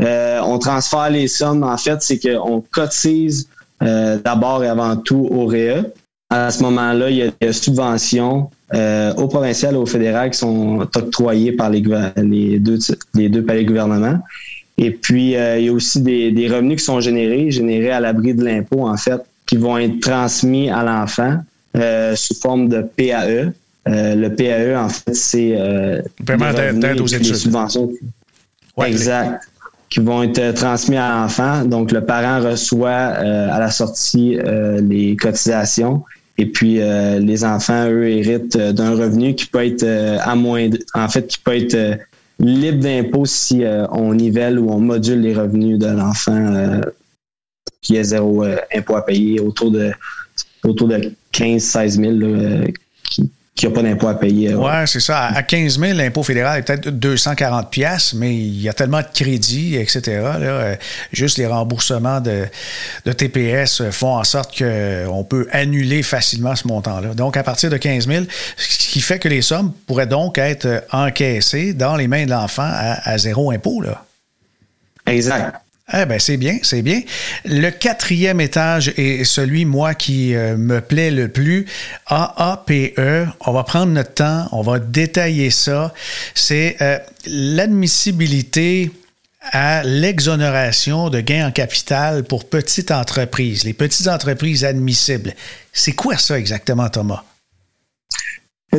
On 0.03 0.59
transfère 0.59 1.11
les 1.11 1.29
sommes. 1.29 1.63
En 1.63 1.77
fait, 1.77 2.03
c'est 2.03 2.19
qu'on 2.19 2.63
cotise 2.71 3.49
d'abord 3.81 4.65
et 4.65 4.69
avant 4.69 4.97
tout 4.97 5.29
au 5.31 5.47
REE. 5.47 5.85
À 6.31 6.51
ce 6.51 6.63
moment-là, 6.63 7.11
il 7.11 7.17
y 7.17 7.23
a 7.23 7.31
des 7.41 7.53
subventions 7.53 8.51
au 8.73 9.29
provincial 9.29 9.75
et 9.75 9.79
au 9.79 9.87
fédéral 9.87 10.31
qui 10.31 10.39
sont 10.39 10.81
octroyées 10.95 11.53
par 11.53 11.71
les, 11.71 11.83
les 12.17 12.59
deux, 12.59 12.79
les 13.15 13.29
deux 13.29 13.45
palais 13.45 13.65
gouvernements. 13.65 14.19
Et 14.79 14.91
puis, 14.91 15.37
euh, 15.37 15.59
il 15.59 15.67
y 15.67 15.69
a 15.69 15.73
aussi 15.73 16.01
des, 16.01 16.49
revenus 16.49 16.79
qui 16.79 16.85
sont 16.85 17.01
générés, 17.01 17.51
générés 17.51 17.91
à 17.91 18.01
l'abri 18.01 18.35
de 18.35 18.45
l'impôt, 18.45 18.87
en 18.89 18.97
fait, 18.97 19.21
qui 19.47 19.57
vont 19.57 19.79
être 19.79 20.01
transmis 20.01 20.71
à 20.71 20.83
l'enfant 20.83 21.39
euh, 21.77 22.17
sous 22.17 22.35
forme 22.35 22.69
de 22.69 22.83
PAE. 22.83 23.53
Euh, 23.89 24.15
le 24.15 24.35
PAE, 24.35 24.77
en 24.77 24.89
fait, 24.89 25.15
c'est 25.15 25.59
paiement 26.25 26.53
d'aide 26.53 27.01
aux 27.01 27.07
études. 27.07 27.35
subventions. 27.35 27.91
exact. 28.85 29.49
Qui 29.93 30.01
vont 30.01 30.23
être 30.23 30.55
transmis 30.55 30.97
à 30.97 31.11
l'enfant. 31.11 31.67
Donc, 31.67 31.93
le 31.93 32.03
parent 32.03 32.41
reçoit 32.41 32.89
à 32.89 33.59
la 33.59 33.71
sortie 33.71 34.39
les 34.81 35.17
cotisations. 35.17 36.03
Et 36.39 36.47
puis, 36.47 36.81
les 37.21 37.45
enfants, 37.45 37.91
eux, 37.91 38.09
héritent 38.09 38.57
d'un 38.57 38.93
revenu 38.93 39.35
qui 39.35 39.45
peut 39.45 39.67
être 39.67 39.85
à 39.85 40.35
moins, 40.35 40.71
en 40.95 41.09
fait, 41.11 41.27
qui 41.27 41.39
peut 41.41 41.55
être 41.55 41.99
libre 42.43 42.81
d'impôt 42.83 43.25
si 43.25 43.65
euh, 43.65 43.87
on 43.91 44.15
nivelle 44.15 44.59
ou 44.59 44.71
on 44.71 44.81
module 44.81 45.21
les 45.21 45.35
revenus 45.35 45.79
de 45.79 45.87
l'enfant 45.87 46.55
euh, 46.55 46.81
qui 47.81 47.97
est 47.97 48.05
zéro 48.05 48.45
euh, 48.45 48.57
impôt 48.75 48.97
à 48.97 49.05
payer 49.05 49.41
autour 49.41 49.71
de 49.71 49.93
autour 50.65 50.89
de 50.89 51.13
15-16 51.33 51.89
000 51.91 52.67
qui 52.67 52.75
qui 53.55 53.67
n'a 53.67 53.73
pas 53.73 53.83
d'impôt 53.83 54.09
à 54.09 54.19
payer. 54.19 54.55
Oui, 54.55 54.71
c'est 54.87 55.01
ça. 55.01 55.27
À 55.27 55.43
15 55.43 55.79
000, 55.79 55.93
l'impôt 55.93 56.23
fédéral 56.23 56.59
est 56.59 56.63
peut-être 56.63 56.89
240 56.89 57.71
pièces, 57.71 58.15
mais 58.15 58.35
il 58.35 58.63
y 58.63 58.69
a 58.69 58.73
tellement 58.73 59.01
de 59.01 59.07
crédits, 59.13 59.77
etc. 59.77 60.23
Là, 60.41 60.77
juste 61.13 61.37
les 61.37 61.47
remboursements 61.47 62.21
de, 62.21 62.47
de 63.05 63.13
TPS 63.13 63.91
font 63.91 64.17
en 64.17 64.25
sorte 64.25 64.57
qu'on 64.57 65.25
peut 65.25 65.47
annuler 65.53 66.03
facilement 66.03 66.57
ce 66.57 66.67
montant-là. 66.67 67.15
Donc, 67.15 67.37
à 67.37 67.43
partir 67.43 67.69
de 67.69 67.77
15 67.77 68.09
000, 68.09 68.25
ce 68.57 68.89
qui 68.89 69.01
fait 69.03 69.19
que 69.19 69.29
les 69.29 69.43
sommes 69.43 69.73
pourraient 69.87 70.07
donc 70.07 70.39
être 70.39 70.85
encaissées 70.91 71.75
dans 71.75 71.97
les 71.97 72.09
mains 72.09 72.25
de 72.25 72.31
l'enfant 72.31 72.63
à, 72.65 73.11
à, 73.11 73.19
zéro 73.19 73.51
impôt. 73.51 73.83
Là. 73.83 74.03
Exact. 75.07 75.57
Eh 75.95 76.07
bien, 76.07 76.19
c'est 76.19 76.37
bien, 76.37 76.59
c'est 76.63 76.83
bien. 76.83 77.03
Le 77.45 77.71
quatrième 77.71 78.41
étage 78.41 78.93
est 78.97 79.25
celui, 79.25 79.65
moi, 79.65 79.95
qui 79.95 80.35
euh, 80.35 80.57
me 80.57 80.81
plaît 80.81 81.11
le 81.11 81.29
plus. 81.29 81.67
AAPE, 82.07 82.99
on 83.41 83.53
va 83.53 83.63
prendre 83.65 83.93
notre 83.93 84.15
temps, 84.15 84.49
on 84.53 84.63
va 84.63 84.79
détailler 84.79 85.51
ça. 85.51 85.93
C'est 86.35 86.77
euh, 86.81 86.99
l'admissibilité 87.27 88.91
à 89.51 89.83
l'exonération 89.83 91.11
de 91.11 91.21
gains 91.21 91.49
en 91.49 91.51
capital 91.51 92.25
pour 92.25 92.49
petites 92.49 92.91
entreprises, 92.91 93.65
les 93.65 93.73
petites 93.73 94.09
entreprises 94.09 94.65
admissibles. 94.65 95.35
C'est 95.73 95.93
quoi 95.93 96.17
ça 96.17 96.39
exactement, 96.39 96.89
Thomas? 96.89 97.25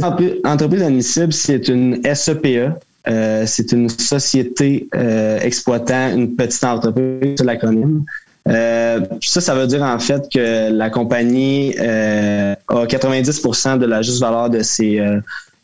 Entreprise 0.01 0.81
admissible, 0.81 1.33
c'est 1.33 1.67
une 1.67 2.01
SEPE, 2.15 2.71
euh, 3.07 3.43
c'est 3.45 3.71
une 3.73 3.89
société 3.89 4.87
euh, 4.95 5.39
exploitant 5.41 6.15
une 6.15 6.35
petite 6.35 6.63
entreprise, 6.63 7.35
c'est 7.37 7.43
l'acronyme. 7.43 8.03
Euh, 8.47 9.01
ça, 9.21 9.41
ça 9.41 9.55
veut 9.55 9.67
dire 9.67 9.83
en 9.83 9.99
fait 9.99 10.27
que 10.33 10.71
la 10.71 10.89
compagnie 10.89 11.77
a 11.79 12.55
90% 12.69 13.77
de 13.77 13.85
la 13.85 14.01
juste 14.01 14.19
valeur 14.19 14.49
de 14.49 14.61
ses, 14.61 15.01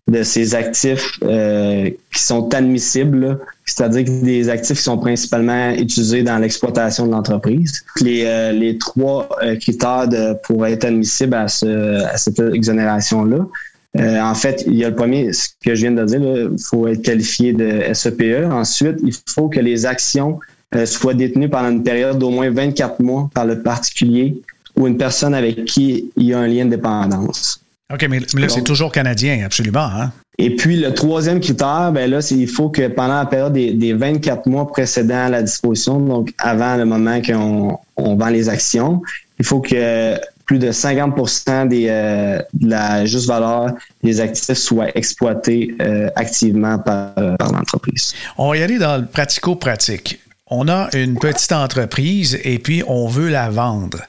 de 0.07 0.23
ses 0.23 0.55
actifs 0.55 1.19
qui 1.19 2.23
sont 2.23 2.53
admissibles, 2.53 3.39
c'est-à-dire 3.65 4.05
des 4.23 4.49
actifs 4.49 4.77
qui 4.77 4.83
sont 4.83 4.97
principalement 4.97 5.71
utilisés 5.71 6.23
dans 6.23 6.37
l'exploitation 6.37 7.05
de 7.05 7.11
l'entreprise. 7.11 7.83
Les, 7.99 8.53
les 8.53 8.77
trois 8.77 9.27
critères 9.59 10.07
de, 10.07 10.35
pour 10.43 10.65
être 10.65 10.85
admissible 10.85 11.33
à, 11.33 11.49
ce, 11.49 12.03
à 12.05 12.17
cette 12.17 12.39
exonération-là, 12.39 13.45
euh, 13.97 14.19
en 14.21 14.35
fait, 14.35 14.63
il 14.67 14.75
y 14.75 14.85
a 14.85 14.89
le 14.89 14.95
premier, 14.95 15.33
ce 15.33 15.49
que 15.65 15.73
je 15.73 15.81
viens 15.81 15.91
de 15.91 16.05
dire, 16.05 16.21
il 16.21 16.63
faut 16.63 16.87
être 16.87 17.01
qualifié 17.01 17.53
de 17.53 17.93
SEPE. 17.93 18.45
Ensuite, 18.51 18.97
il 19.03 19.13
faut 19.27 19.49
que 19.49 19.59
les 19.59 19.85
actions 19.85 20.39
euh, 20.75 20.85
soient 20.85 21.15
détenues 21.15 21.49
pendant 21.49 21.71
une 21.71 21.83
période 21.83 22.19
d'au 22.19 22.29
moins 22.29 22.51
24 22.51 23.01
mois 23.01 23.29
par 23.33 23.45
le 23.45 23.63
particulier 23.63 24.39
ou 24.75 24.87
une 24.87 24.97
personne 24.97 25.33
avec 25.33 25.65
qui 25.65 26.11
il 26.15 26.23
y 26.23 26.33
a 26.33 26.39
un 26.39 26.47
lien 26.47 26.65
de 26.65 26.71
dépendance. 26.71 27.61
OK, 27.91 28.05
mais, 28.07 28.19
là, 28.19 28.49
c'est 28.49 28.63
toujours 28.63 28.91
canadien, 28.91 29.43
absolument. 29.43 29.85
Hein? 29.85 30.11
Et 30.37 30.55
puis, 30.55 30.77
le 30.77 30.93
troisième 30.93 31.39
critère, 31.39 31.91
ben 31.91 32.09
là, 32.09 32.21
c'est 32.21 32.35
il 32.35 32.47
faut 32.47 32.69
que 32.69 32.87
pendant 32.87 33.17
la 33.17 33.25
période 33.25 33.53
des, 33.53 33.93
24 33.93 34.45
mois 34.45 34.67
précédant 34.67 35.27
la 35.27 35.41
disposition, 35.41 35.99
donc 35.99 36.31
avant 36.37 36.77
le 36.77 36.85
moment 36.85 37.19
qu'on 37.21 37.79
on 37.97 38.15
vend 38.15 38.29
les 38.29 38.47
actions, 38.47 39.01
il 39.39 39.45
faut 39.45 39.59
que 39.59 40.15
plus 40.49 40.57
de 40.57 40.71
50 40.71 41.69
des, 41.69 41.85
euh, 41.89 42.39
de 42.53 42.69
la 42.69 43.05
juste 43.05 43.27
valeur 43.27 43.67
des 44.01 44.19
actifs 44.19 44.57
soient 44.57 44.89
exploités 44.97 45.75
euh, 45.79 46.09
activement 46.15 46.79
par, 46.79 47.13
par 47.37 47.51
l'entreprise. 47.51 48.15
On 48.35 48.49
va 48.49 48.57
y 48.57 48.63
aller 48.63 48.79
dans 48.79 48.97
le 48.97 49.05
pratico-pratique. 49.05 50.19
On 50.47 50.67
a 50.67 50.89
une 50.95 51.19
petite 51.19 51.51
entreprise 51.51 52.39
et 52.43 52.57
puis 52.57 52.81
on 52.87 53.05
veut 53.05 53.29
la 53.29 53.51
vendre. 53.51 53.99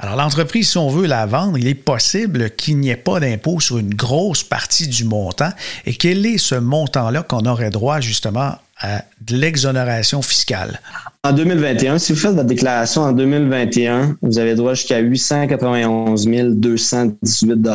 Alors, 0.00 0.14
l'entreprise, 0.14 0.70
si 0.70 0.78
on 0.78 0.88
veut 0.88 1.06
la 1.06 1.26
vendre, 1.26 1.58
il 1.58 1.66
est 1.66 1.74
possible 1.74 2.50
qu'il 2.50 2.78
n'y 2.78 2.90
ait 2.90 2.96
pas 2.96 3.18
d'impôt 3.18 3.58
sur 3.58 3.78
une 3.78 3.94
grosse 3.94 4.44
partie 4.44 4.86
du 4.86 5.04
montant. 5.04 5.50
Et 5.86 5.94
quel 5.94 6.24
est 6.24 6.38
ce 6.38 6.54
montant-là 6.54 7.24
qu'on 7.24 7.46
aurait 7.46 7.70
droit 7.70 8.00
justement 8.00 8.54
à 8.80 9.02
de 9.26 9.36
l'exonération 9.36 10.22
fiscale? 10.22 10.80
En 11.24 11.32
2021, 11.32 11.98
si 11.98 12.12
vous 12.12 12.18
faites 12.18 12.34
votre 12.34 12.46
déclaration 12.46 13.02
en 13.02 13.12
2021, 13.12 14.16
vous 14.22 14.38
avez 14.38 14.54
droit 14.54 14.74
jusqu'à 14.74 15.00
891 15.00 16.28
218 16.54 17.68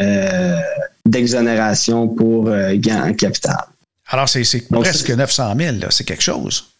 euh, 0.00 0.60
d'exonération 1.04 2.06
pour 2.06 2.48
euh, 2.48 2.76
gain 2.76 3.10
en 3.10 3.12
capital. 3.14 3.64
Alors, 4.10 4.28
c'est 4.28 4.68
presque 4.70 5.10
900 5.10 5.54
000, 5.58 5.76
c'est 5.90 6.04
quelque 6.04 6.22
chose. 6.22 6.70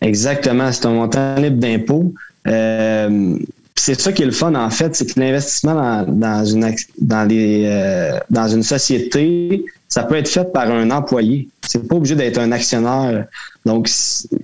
Exactement, 0.00 0.72
c'est 0.72 0.86
un 0.86 0.90
montant 0.92 1.36
libre 1.36 1.58
d'impôt. 1.58 2.12
Euh, 2.48 3.38
c'est 3.74 4.00
ça 4.00 4.12
qui 4.12 4.22
est 4.22 4.26
le 4.26 4.32
fun, 4.32 4.54
en 4.54 4.70
fait, 4.70 4.94
c'est 4.94 5.12
que 5.12 5.18
l'investissement 5.18 6.04
dans, 6.06 6.44
une, 6.44 6.74
dans, 7.00 7.28
les, 7.28 7.64
euh, 7.66 8.18
dans 8.30 8.48
une 8.48 8.62
société, 8.62 9.64
ça 9.88 10.04
peut 10.04 10.16
être 10.16 10.28
fait 10.28 10.52
par 10.52 10.70
un 10.70 10.90
employé. 10.90 11.48
C'est 11.66 11.86
pas 11.88 11.96
obligé 11.96 12.14
d'être 12.14 12.38
un 12.38 12.52
actionnaire. 12.52 13.26
Donc, 13.64 13.90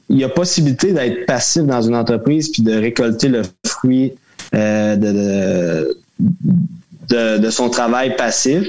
il 0.08 0.18
y 0.18 0.24
a 0.24 0.28
possibilité 0.28 0.92
d'être 0.92 1.26
passif 1.26 1.64
dans 1.64 1.82
une 1.82 1.94
entreprise 1.94 2.50
puis 2.50 2.62
de 2.62 2.72
récolter 2.72 3.28
le 3.28 3.42
fruit 3.66 4.14
euh, 4.54 4.96
de, 4.96 7.38
de, 7.38 7.50
son 7.50 7.68
travail 7.68 8.16
passif. 8.16 8.66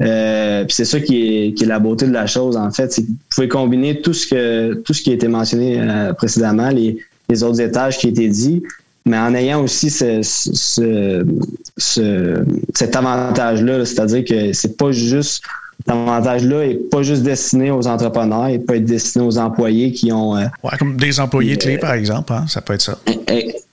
Euh, 0.00 0.64
c'est 0.70 0.86
ça 0.86 0.98
qui 0.98 1.46
est, 1.46 1.52
qui 1.52 1.64
est 1.64 1.66
la 1.66 1.78
beauté 1.78 2.06
de 2.06 2.12
la 2.12 2.26
chose, 2.26 2.56
en 2.56 2.70
fait. 2.70 2.90
C'est 2.90 3.02
que 3.02 3.08
vous 3.08 3.16
pouvez 3.34 3.48
combiner 3.48 4.00
tout 4.00 4.14
ce 4.14 4.26
que 4.26 4.74
tout 4.74 4.94
ce 4.94 5.02
qui 5.02 5.10
a 5.10 5.14
été 5.14 5.28
mentionné 5.28 5.78
précédemment, 6.16 6.70
les, 6.70 6.98
les 7.28 7.42
autres 7.42 7.60
étages 7.60 7.98
qui 7.98 8.08
étaient 8.08 8.28
dit, 8.28 8.62
mais 9.06 9.18
en 9.18 9.34
ayant 9.34 9.62
aussi 9.62 9.90
ce, 9.90 10.20
cet 11.76 12.96
avantage-là, 12.96 13.84
c'est-à-dire 13.84 14.24
que 14.24 14.52
c'est 14.52 14.76
pas 14.76 14.92
juste 14.92 15.42
cet 15.80 15.94
avantage-là 15.94 16.66
n'est 16.66 16.74
pas 16.74 17.02
juste 17.02 17.22
destiné 17.22 17.70
aux 17.70 17.86
entrepreneurs, 17.86 18.50
il 18.50 18.62
peut 18.62 18.76
être 18.76 18.84
destiné 18.84 19.24
aux 19.24 19.38
employés 19.38 19.92
qui 19.92 20.12
ont. 20.12 20.36
Euh, 20.36 20.44
comme 20.78 20.96
des 20.96 21.18
employés 21.20 21.56
clés, 21.56 21.78
par 21.78 21.94
exemple, 21.94 22.34
hein, 22.34 22.44
ça 22.48 22.60
peut 22.60 22.74
être 22.74 22.82
ça. 22.82 22.98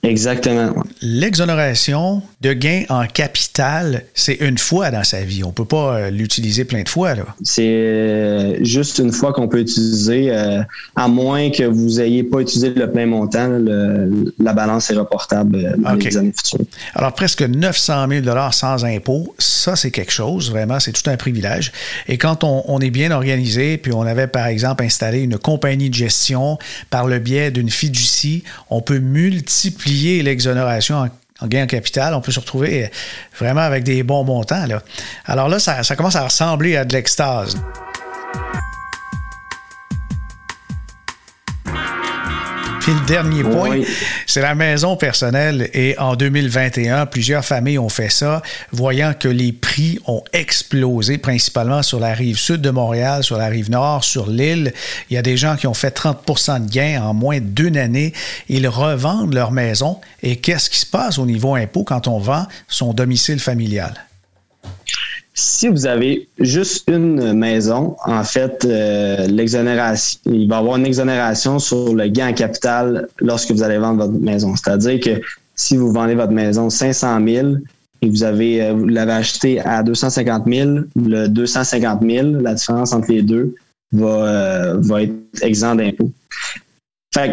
Exactement. 0.08 0.74
L'exonération 1.02 2.22
de 2.40 2.52
gains 2.52 2.84
en 2.88 3.06
capital, 3.06 4.04
c'est 4.14 4.34
une 4.34 4.58
fois 4.58 4.90
dans 4.90 5.04
sa 5.04 5.20
vie. 5.20 5.44
On 5.44 5.48
ne 5.48 5.52
peut 5.52 5.64
pas 5.64 5.96
euh, 5.96 6.10
l'utiliser 6.10 6.64
plein 6.64 6.82
de 6.82 6.88
fois. 6.88 7.14
C'est 7.42 7.62
euh, 7.66 8.64
juste 8.64 8.98
une 8.98 9.12
fois 9.12 9.32
qu'on 9.32 9.48
peut 9.48 9.60
utiliser, 9.60 10.30
à 10.96 11.08
moins 11.08 11.50
que 11.50 11.64
vous 11.64 11.98
n'ayez 11.98 12.22
pas 12.22 12.40
utilisé 12.40 12.70
le 12.70 12.90
plein 12.90 13.06
montant, 13.06 13.58
la 14.38 14.52
balance 14.52 14.90
est 14.90 14.94
reportable 14.94 15.76
dans 15.78 15.92
les 15.94 16.16
années 16.16 16.32
futures. 16.36 16.64
Alors, 16.94 17.12
presque 17.12 17.42
900 17.42 18.06
000 18.08 18.52
sans 18.52 18.84
impôt, 18.84 19.34
ça, 19.38 19.76
c'est 19.76 19.90
quelque 19.90 20.12
chose, 20.12 20.50
vraiment, 20.50 20.80
c'est 20.80 20.92
tout 20.92 21.08
un 21.10 21.16
privilège. 21.16 21.72
Et 22.06 22.18
quand 22.18 22.44
on, 22.44 22.78
est 22.80 22.90
bien 22.90 23.10
organisé, 23.10 23.76
puis 23.76 23.92
on 23.92 24.02
avait 24.02 24.28
par 24.28 24.46
exemple 24.46 24.84
installé 24.84 25.20
une 25.20 25.38
compagnie 25.38 25.90
de 25.90 25.94
gestion 25.94 26.58
par 26.90 27.06
le 27.06 27.18
biais 27.18 27.50
d'une 27.50 27.70
fiducie, 27.70 28.44
on 28.70 28.80
peut 28.80 28.98
multiplier 28.98 29.97
l'exonération 30.22 31.08
en 31.40 31.46
gain 31.46 31.64
en 31.64 31.66
capital, 31.66 32.14
on 32.14 32.20
peut 32.20 32.32
se 32.32 32.40
retrouver 32.40 32.90
vraiment 33.38 33.60
avec 33.60 33.84
des 33.84 34.02
bons 34.02 34.24
montants. 34.24 34.66
Là. 34.66 34.82
Alors 35.24 35.48
là, 35.48 35.58
ça 35.58 35.96
commence 35.96 36.16
à 36.16 36.24
ressembler 36.24 36.76
à 36.76 36.84
de 36.84 36.92
l'extase. 36.92 37.56
Le 42.92 43.06
dernier 43.06 43.42
point, 43.42 43.80
c'est 44.26 44.40
la 44.40 44.54
maison 44.54 44.96
personnelle. 44.96 45.68
Et 45.74 45.98
en 45.98 46.16
2021, 46.16 47.06
plusieurs 47.06 47.44
familles 47.44 47.78
ont 47.78 47.88
fait 47.88 48.10
ça, 48.10 48.42
voyant 48.72 49.14
que 49.18 49.28
les 49.28 49.52
prix 49.52 49.98
ont 50.06 50.22
explosé, 50.32 51.18
principalement 51.18 51.82
sur 51.82 52.00
la 52.00 52.14
rive 52.14 52.38
sud 52.38 52.60
de 52.60 52.70
Montréal, 52.70 53.22
sur 53.22 53.36
la 53.36 53.46
rive 53.46 53.70
nord, 53.70 54.04
sur 54.04 54.28
l'île. 54.28 54.72
Il 55.10 55.14
y 55.14 55.16
a 55.16 55.22
des 55.22 55.36
gens 55.36 55.56
qui 55.56 55.66
ont 55.66 55.74
fait 55.74 55.96
30% 55.96 56.66
de 56.66 56.70
gains 56.70 57.02
en 57.02 57.14
moins 57.14 57.40
d'une 57.40 57.76
année. 57.76 58.12
Ils 58.48 58.68
revendent 58.68 59.34
leur 59.34 59.52
maison. 59.52 60.00
Et 60.22 60.36
qu'est-ce 60.36 60.70
qui 60.70 60.78
se 60.78 60.86
passe 60.86 61.18
au 61.18 61.26
niveau 61.26 61.54
impôt 61.54 61.84
quand 61.84 62.08
on 62.08 62.18
vend 62.18 62.46
son 62.68 62.92
domicile 62.92 63.40
familial? 63.40 64.07
Si 65.40 65.68
vous 65.68 65.86
avez 65.86 66.28
juste 66.40 66.88
une 66.88 67.32
maison, 67.32 67.94
en 68.04 68.24
fait, 68.24 68.64
euh, 68.64 69.24
l'exonération, 69.28 70.18
il 70.26 70.48
va 70.48 70.56
y 70.56 70.58
avoir 70.58 70.78
une 70.78 70.86
exonération 70.86 71.60
sur 71.60 71.94
le 71.94 72.08
gain 72.08 72.30
en 72.30 72.32
capital 72.32 73.06
lorsque 73.20 73.52
vous 73.52 73.62
allez 73.62 73.78
vendre 73.78 74.04
votre 74.04 74.18
maison. 74.18 74.56
C'est-à-dire 74.56 74.98
que 74.98 75.20
si 75.54 75.76
vous 75.76 75.92
vendez 75.92 76.16
votre 76.16 76.32
maison 76.32 76.70
500 76.70 77.24
000 77.24 77.48
et 78.02 78.08
vous 78.10 78.24
avez 78.24 78.62
euh, 78.62 78.72
vous 78.72 78.88
l'avez 78.88 79.12
acheté 79.12 79.60
à 79.60 79.84
250 79.84 80.42
000, 80.52 80.70
le 80.96 81.28
250 81.28 82.02
000, 82.02 82.26
la 82.40 82.54
différence 82.54 82.92
entre 82.92 83.12
les 83.12 83.22
deux, 83.22 83.54
va, 83.92 84.08
euh, 84.08 84.76
va 84.80 85.04
être 85.04 85.14
exempt 85.42 85.76
d'impôt. 85.76 86.10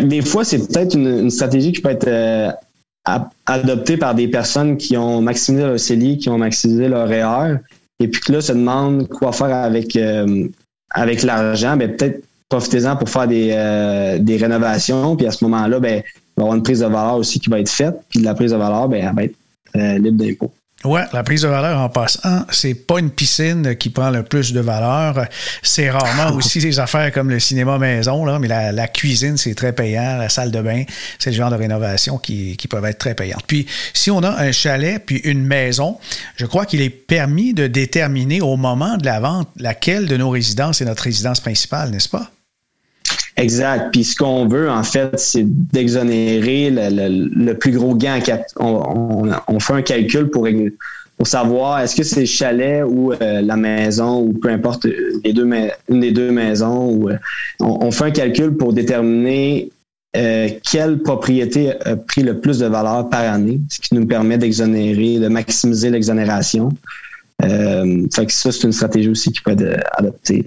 Des 0.03 0.21
fois, 0.21 0.45
c'est 0.45 0.59
peut-être 0.59 0.93
une, 0.95 1.31
stratégie 1.31 1.71
qui 1.71 1.81
peut 1.81 1.89
être 1.89 2.55
adoptée 3.47 3.97
par 3.97 4.13
des 4.13 4.27
personnes 4.27 4.77
qui 4.77 4.95
ont 4.95 5.21
maximisé 5.21 5.65
leur 5.65 5.79
CELI, 5.79 6.19
qui 6.19 6.29
ont 6.29 6.37
maximisé 6.37 6.87
leur 6.87 7.07
REER, 7.07 7.57
et 7.99 8.07
puis 8.07 8.21
que 8.21 8.31
là, 8.33 8.41
se 8.41 8.51
demande 8.51 9.07
quoi 9.07 9.31
faire 9.31 9.53
avec, 9.55 9.95
euh, 9.95 10.47
avec 10.91 11.23
l'argent, 11.23 11.77
ben, 11.77 11.95
peut-être 11.95 12.23
profitez-en 12.49 12.95
pour 12.95 13.09
faire 13.09 13.27
des, 13.27 13.51
euh, 13.53 14.19
des 14.19 14.37
rénovations. 14.37 15.15
Puis 15.15 15.25
à 15.25 15.31
ce 15.31 15.43
moment-là, 15.45 15.79
ben, 15.79 16.03
il 16.03 16.41
va 16.41 16.41
y 16.41 16.41
avoir 16.41 16.55
une 16.55 16.63
prise 16.63 16.79
de 16.79 16.85
valeur 16.85 17.17
aussi 17.17 17.39
qui 17.39 17.49
va 17.49 17.59
être 17.59 17.69
faite. 17.69 17.95
Puis 18.09 18.19
la 18.19 18.33
prise 18.33 18.51
de 18.51 18.57
valeur, 18.57 18.89
ben, 18.89 19.05
elle 19.07 19.15
va 19.15 19.23
être 19.23 19.35
euh, 19.75 19.97
libre 19.97 20.23
d'impôt. 20.23 20.51
Oui, 20.85 21.01
la 21.13 21.23
prise 21.23 21.41
de 21.41 21.47
valeur 21.47 21.79
en 21.79 21.89
passant, 21.89 22.45
c'est 22.51 22.75
pas 22.75 22.99
une 22.99 23.09
piscine 23.09 23.75
qui 23.75 23.89
prend 23.89 24.11
le 24.11 24.21
plus 24.21 24.53
de 24.53 24.59
valeur. 24.59 25.25
C'est 25.63 25.89
rarement 25.89 26.35
aussi 26.35 26.59
des 26.59 26.79
affaires 26.79 27.11
comme 27.11 27.29
le 27.29 27.39
cinéma 27.39 27.79
maison, 27.79 28.23
là, 28.23 28.37
mais 28.37 28.47
la, 28.47 28.87
cuisine, 28.87 29.35
c'est 29.35 29.55
très 29.55 29.73
payant. 29.73 30.17
La 30.17 30.29
salle 30.29 30.51
de 30.51 30.61
bain, 30.61 30.83
c'est 31.17 31.31
le 31.31 31.35
genre 31.35 31.49
de 31.49 31.55
rénovation 31.55 32.19
qui, 32.19 32.55
qui 32.55 32.67
peuvent 32.67 32.85
être 32.85 32.99
très 32.99 33.15
payantes. 33.15 33.43
Puis, 33.47 33.65
si 33.93 34.11
on 34.11 34.21
a 34.21 34.29
un 34.29 34.51
chalet 34.51 35.03
puis 35.03 35.17
une 35.23 35.43
maison, 35.43 35.97
je 36.35 36.45
crois 36.45 36.65
qu'il 36.65 36.81
est 36.81 36.89
permis 36.89 37.53
de 37.53 37.65
déterminer 37.65 38.41
au 38.41 38.55
moment 38.55 38.97
de 38.97 39.05
la 39.05 39.19
vente 39.19 39.49
laquelle 39.57 40.05
de 40.05 40.17
nos 40.17 40.29
résidences 40.29 40.81
est 40.81 40.85
notre 40.85 41.03
résidence 41.03 41.39
principale, 41.39 41.89
n'est-ce 41.89 42.09
pas? 42.09 42.29
Exact. 43.37 43.91
Puis 43.91 44.03
ce 44.03 44.15
qu'on 44.15 44.47
veut, 44.47 44.69
en 44.69 44.83
fait, 44.83 45.19
c'est 45.19 45.43
d'exonérer 45.45 46.69
le, 46.71 47.53
plus 47.53 47.71
gros 47.71 47.95
gain. 47.95 48.19
On, 48.57 49.29
on, 49.47 49.59
fait 49.59 49.73
un 49.73 49.81
calcul 49.81 50.29
pour, 50.29 50.47
pour 51.17 51.27
savoir 51.27 51.79
est-ce 51.79 51.95
que 51.95 52.03
c'est 52.03 52.21
le 52.21 52.25
chalet 52.25 52.83
ou 52.85 53.11
euh, 53.13 53.41
la 53.41 53.57
maison 53.57 54.21
ou 54.21 54.33
peu 54.33 54.49
importe 54.49 54.85
les 55.23 55.33
deux, 55.33 55.49
une 55.89 55.99
des 55.99 56.11
deux 56.11 56.31
maisons. 56.31 57.09
Euh, 57.09 57.17
on, 57.59 57.91
fait 57.91 58.05
un 58.05 58.11
calcul 58.11 58.55
pour 58.55 58.71
déterminer 58.71 59.69
euh, 60.15 60.49
quelle 60.71 60.99
propriété 60.99 61.73
a 61.85 61.97
pris 61.97 62.23
le 62.23 62.39
plus 62.39 62.59
de 62.59 62.67
valeur 62.67 63.09
par 63.09 63.21
année, 63.21 63.59
ce 63.69 63.79
qui 63.79 63.95
nous 63.95 64.05
permet 64.05 64.37
d'exonérer, 64.37 65.19
de 65.19 65.27
maximiser 65.27 65.89
l'exonération. 65.89 66.69
ça, 67.41 68.23
c'est 68.29 68.63
une 68.63 68.71
stratégie 68.71 69.09
aussi 69.09 69.31
qui 69.31 69.41
peut 69.41 69.51
être 69.51 69.83
adoptée. 69.97 70.45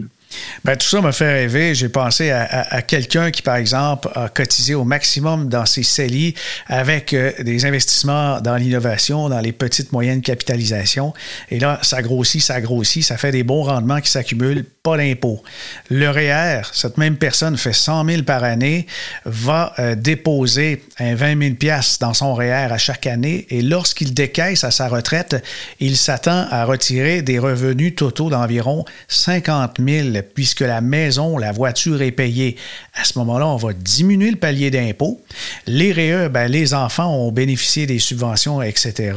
Ben, 0.65 0.77
tout 0.77 0.87
ça 0.87 1.01
m'a 1.01 1.13
fait 1.13 1.33
rêver. 1.33 1.75
J'ai 1.75 1.89
pensé 1.89 2.31
à, 2.31 2.83
quelqu'un 2.83 3.31
qui, 3.31 3.43
par 3.43 3.57
exemple, 3.57 4.09
a 4.15 4.29
cotisé 4.29 4.75
au 4.75 4.85
maximum 4.85 5.49
dans 5.49 5.67
ses 5.67 5.83
CELI 5.83 6.35
avec 6.67 7.15
euh, 7.15 7.33
des 7.41 7.65
investissements 7.65 8.41
dans 8.41 8.57
l'innovation, 8.57 9.29
dans 9.29 9.41
les 9.41 9.53
petites 9.53 9.93
moyennes 9.93 10.23
capitalisations. 10.23 11.15
Et 11.51 11.59
là, 11.59 11.79
ça 11.83 12.03
grossit, 12.03 12.43
ça 12.43 12.61
grossit, 12.61 13.03
ça 13.03 13.17
fait 13.17 13.33
des 13.33 13.43
bons 13.43 13.63
rendements 13.63 14.01
qui 14.01 14.11
s'accumulent, 14.11 14.65
pas 14.89 14.97
d'impôt. 14.97 15.43
Le 15.91 16.09
REER, 16.09 16.63
cette 16.73 16.97
même 16.97 17.17
personne 17.17 17.57
fait 17.57 17.73
100 17.73 18.07
000 18.07 18.23
par 18.23 18.45
année, 18.45 18.87
va 19.25 19.75
euh, 19.79 19.95
déposer 19.95 20.83
un 20.99 21.15
20 21.15 21.59
000 21.61 21.81
dans 22.01 22.15
son 22.15 22.35
REER 22.35 22.73
à 22.73 22.79
chaque 22.79 23.07
année 23.07 23.47
et 23.51 23.63
lorsqu'il 23.63 24.15
décaisse 24.15 24.65
à 24.65 24.71
sa 24.71 24.89
retraite, 24.89 25.37
il 25.81 25.97
s'attend 25.97 26.47
à 26.51 26.65
retirer 26.65 27.23
des 27.23 27.39
revenus 27.39 27.95
totaux 27.95 28.31
d'environ 28.31 28.85
50 29.09 29.77
000 29.79 29.89
annuel 29.89 30.25
puisque 30.35 30.61
la 30.61 30.81
maison, 30.81 31.39
la 31.39 31.53
voiture 31.53 32.03
est 32.03 32.11
payée. 32.11 32.57
À 32.95 33.05
ce 33.05 33.19
moment-là, 33.19 33.47
on 33.47 33.57
va 33.57 33.73
diminuer 33.73 34.31
le 34.31 34.37
palier 34.37 34.71
d'impôt. 34.71 35.21
Les 35.67 35.93
REE, 35.93 36.29
ben, 36.29 36.49
les 36.49 36.75
enfants 36.75 37.15
ont 37.15 37.33
bénéficié 37.33 37.87
des 37.87 37.99
subventions, 37.99 38.63
etc. 38.63 39.13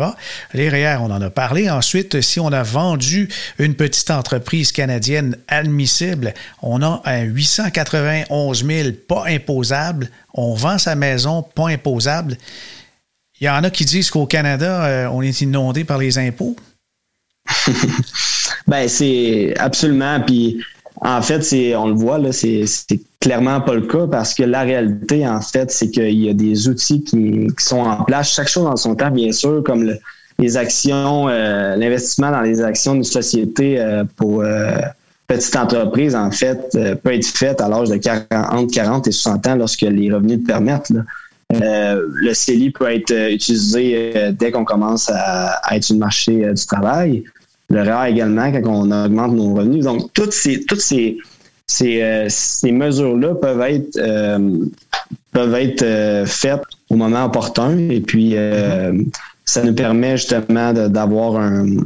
Les 0.53 0.69
REER, 0.69 0.97
on 1.01 1.11
en 1.11 1.21
a 1.21 1.29
parlé. 1.29 1.69
Ensuite, 1.69 2.21
si 2.21 2.39
on 2.39 2.51
a 2.51 2.63
vendu 2.63 3.29
une 3.59 3.75
petite 3.75 4.11
entreprise 4.11 4.71
canadienne 4.71 5.37
on 6.61 6.81
a 6.81 7.01
un 7.05 7.23
891 7.23 8.65
000 8.65 8.89
pas 9.07 9.25
imposable. 9.27 10.09
On 10.33 10.53
vend 10.53 10.77
sa 10.77 10.95
maison 10.95 11.43
pas 11.43 11.69
imposable. 11.69 12.37
Il 13.39 13.45
y 13.45 13.49
en 13.49 13.63
a 13.63 13.69
qui 13.69 13.85
disent 13.85 14.11
qu'au 14.11 14.27
Canada, 14.27 14.85
euh, 14.85 15.07
on 15.11 15.21
est 15.21 15.41
inondé 15.41 15.83
par 15.83 15.97
les 15.97 16.19
impôts. 16.19 16.55
ben, 18.67 18.87
c'est 18.87 19.55
absolument. 19.57 20.21
Puis, 20.21 20.63
en 21.01 21.21
fait, 21.23 21.41
c'est, 21.41 21.75
on 21.75 21.87
le 21.87 21.95
voit, 21.95 22.19
là, 22.19 22.31
c'est, 22.31 22.65
clairement 23.19 23.61
pas 23.61 23.75
le 23.75 23.81
cas 23.81 24.07
parce 24.07 24.33
que 24.33 24.43
la 24.43 24.61
réalité, 24.61 25.27
en 25.27 25.41
fait, 25.41 25.71
c'est 25.71 25.89
qu'il 25.89 26.23
y 26.23 26.29
a 26.29 26.33
des 26.33 26.67
outils 26.67 27.03
qui, 27.03 27.47
sont 27.57 27.79
en 27.79 28.03
place, 28.03 28.33
chaque 28.33 28.47
chose 28.47 28.63
dans 28.63 28.77
son 28.77 28.95
temps, 28.95 29.11
bien 29.11 29.31
sûr, 29.31 29.63
comme 29.63 29.91
les 30.39 30.57
actions, 30.57 31.27
euh, 31.29 31.75
l'investissement 31.75 32.31
dans 32.31 32.41
les 32.41 32.61
actions 32.61 32.93
d'une 32.93 33.03
société 33.03 33.79
euh, 33.79 34.03
pour 34.15 34.43
petite 35.35 35.55
entreprise, 35.55 36.15
en 36.15 36.31
fait, 36.31 36.77
peut 37.03 37.13
être 37.13 37.25
fait 37.25 37.59
à 37.61 37.69
l'âge 37.69 37.89
de 37.89 37.97
40, 37.97 38.25
entre 38.31 38.73
40 38.73 39.07
et 39.07 39.11
60 39.11 39.47
ans 39.47 39.55
lorsque 39.55 39.81
les 39.81 40.11
revenus 40.11 40.39
le 40.39 40.43
permettent. 40.43 40.91
Euh, 41.53 42.07
le 42.13 42.33
CELI 42.33 42.71
peut 42.71 42.89
être 42.89 43.11
euh, 43.11 43.31
utilisé 43.31 44.13
euh, 44.15 44.31
dès 44.31 44.51
qu'on 44.51 44.63
commence 44.63 45.09
à, 45.13 45.59
être 45.75 45.83
sur 45.83 45.95
le 45.95 45.99
marché 45.99 46.53
du 46.53 46.65
travail. 46.65 47.23
Le 47.69 47.81
REER 47.81 48.09
également 48.09 48.51
quand 48.51 48.67
on 48.67 48.91
augmente 48.91 49.33
nos 49.33 49.55
revenus. 49.55 49.83
Donc, 49.83 50.13
toutes 50.13 50.33
ces, 50.33 50.63
toutes 50.65 50.81
ces, 50.81 51.17
ces, 51.67 52.71
mesures-là 52.71 53.35
peuvent 53.35 53.61
être, 53.61 53.97
peuvent 55.31 55.55
être 55.55 56.25
faites 56.27 56.63
au 56.89 56.95
moment 56.95 57.25
opportun. 57.25 57.77
Et 57.77 58.01
puis, 58.01 58.35
ça 59.45 59.63
nous 59.63 59.73
permet 59.73 60.17
justement 60.17 60.73
d'avoir 60.73 61.37
un, 61.37 61.77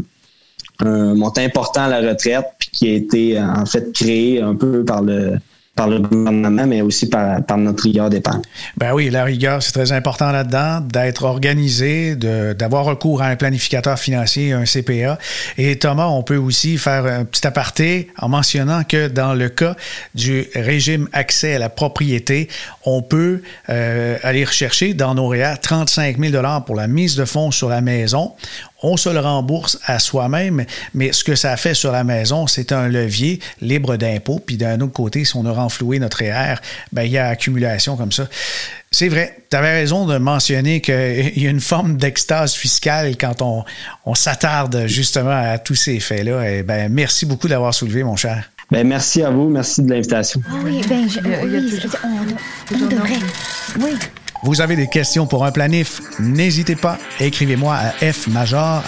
montant 0.83 1.41
important 1.41 1.83
à 1.83 1.87
la 1.87 2.09
retraite, 2.09 2.45
puis 2.59 2.69
qui 2.71 2.89
a 2.89 2.93
été 2.93 3.39
en 3.39 3.65
fait 3.65 3.91
créé 3.93 4.41
un 4.41 4.55
peu 4.55 4.83
par 4.83 5.01
le 5.01 5.37
par 5.75 5.87
le 5.89 5.99
gouvernement, 5.99 6.65
mais 6.65 6.81
aussi 6.81 7.09
par, 7.09 7.57
notre 7.57 7.83
rigueur 7.83 8.09
d'épargne. 8.09 8.41
Ben 8.77 8.93
oui, 8.93 9.09
la 9.09 9.25
rigueur, 9.25 9.61
c'est 9.61 9.73
très 9.73 9.91
important 9.91 10.31
là-dedans, 10.31 10.79
d'être 10.79 11.23
organisé, 11.23 12.15
d'avoir 12.15 12.85
recours 12.85 13.21
à 13.21 13.27
un 13.27 13.35
planificateur 13.35 13.99
financier, 13.99 14.53
un 14.53 14.63
CPA. 14.63 15.19
Et 15.57 15.77
Thomas, 15.77 16.07
on 16.07 16.23
peut 16.23 16.37
aussi 16.37 16.77
faire 16.77 17.05
un 17.05 17.25
petit 17.25 17.45
aparté 17.45 18.09
en 18.17 18.29
mentionnant 18.29 18.83
que 18.83 19.07
dans 19.07 19.33
le 19.33 19.49
cas 19.49 19.75
du 20.13 20.47
régime 20.55 21.09
accès 21.11 21.55
à 21.55 21.59
la 21.59 21.69
propriété, 21.69 22.47
on 22.85 23.01
peut 23.01 23.41
euh, 23.69 24.17
aller 24.23 24.45
rechercher 24.45 24.93
dans 24.93 25.13
nos 25.13 25.27
REA 25.27 25.57
35 25.61 26.17
000 26.17 26.43
pour 26.65 26.75
la 26.75 26.87
mise 26.87 27.15
de 27.15 27.25
fonds 27.25 27.51
sur 27.51 27.67
la 27.67 27.81
maison 27.81 28.33
on 28.85 28.97
se 28.97 29.09
le 29.09 29.19
rembourse 29.19 29.79
à 29.85 29.97
soi-même, 29.99 30.65
mais 30.93 31.11
ce 31.11 31.23
que 31.23 31.35
ça 31.35 31.57
fait 31.57 31.73
sur 31.73 31.91
la 31.91 32.03
maison, 32.03 32.45
c'est 32.45 32.71
un 32.71 32.87
levier 32.87 33.39
libre 33.61 33.95
d'impôt. 33.95 34.39
Puis 34.45 34.57
d'un 34.57 34.79
autre 34.81 34.93
côté, 34.93 35.25
si 35.25 35.35
on 35.35 35.45
a 35.45 35.51
renfloué 35.65 35.99
notre 35.99 36.21
ER, 36.21 36.55
ben, 36.91 37.03
il 37.03 37.11
y 37.11 37.17
a 37.17 37.27
accumulation 37.27 37.97
comme 37.97 38.11
ça. 38.11 38.27
C'est 38.91 39.09
vrai, 39.09 39.37
tu 39.49 39.57
avais 39.57 39.73
raison 39.73 40.05
de 40.05 40.17
mentionner 40.17 40.79
qu'il 40.79 40.93
y 41.43 41.47
a 41.47 41.49
une 41.49 41.59
forme 41.59 41.97
d'extase 41.97 42.53
fiscale 42.53 43.17
quand 43.17 43.41
on, 43.41 43.63
on 44.05 44.15
s'attarde 44.15 44.85
justement 44.87 45.31
à 45.31 45.57
tous 45.57 45.75
ces 45.75 45.99
faits-là. 45.99 46.49
Et 46.49 46.57
eh 46.59 46.63
ben, 46.63 46.91
merci 46.91 47.25
beaucoup 47.25 47.47
d'avoir 47.47 47.73
soulevé, 47.73 48.03
mon 48.03 48.15
cher. 48.15 48.51
Ben, 48.71 48.87
merci 48.87 49.21
à 49.21 49.29
vous, 49.29 49.49
merci 49.49 49.83
de 49.83 49.89
l'invitation. 49.89 50.41
oui, 50.63 50.81
ben, 50.87 51.07
je, 51.09 51.19
on 51.19 52.87
devrait. 52.87 53.19
Oui. 53.79 53.91
Vous 54.45 54.61
avez 54.61 54.75
des 54.75 54.87
questions 54.87 55.25
pour 55.25 55.43
un 55.43 55.51
planif? 55.51 56.03
N'hésitez 56.19 56.75
pas, 56.75 56.99
écrivez-moi 57.19 57.75
à 57.75 58.13
fmajor.com. 58.13 58.85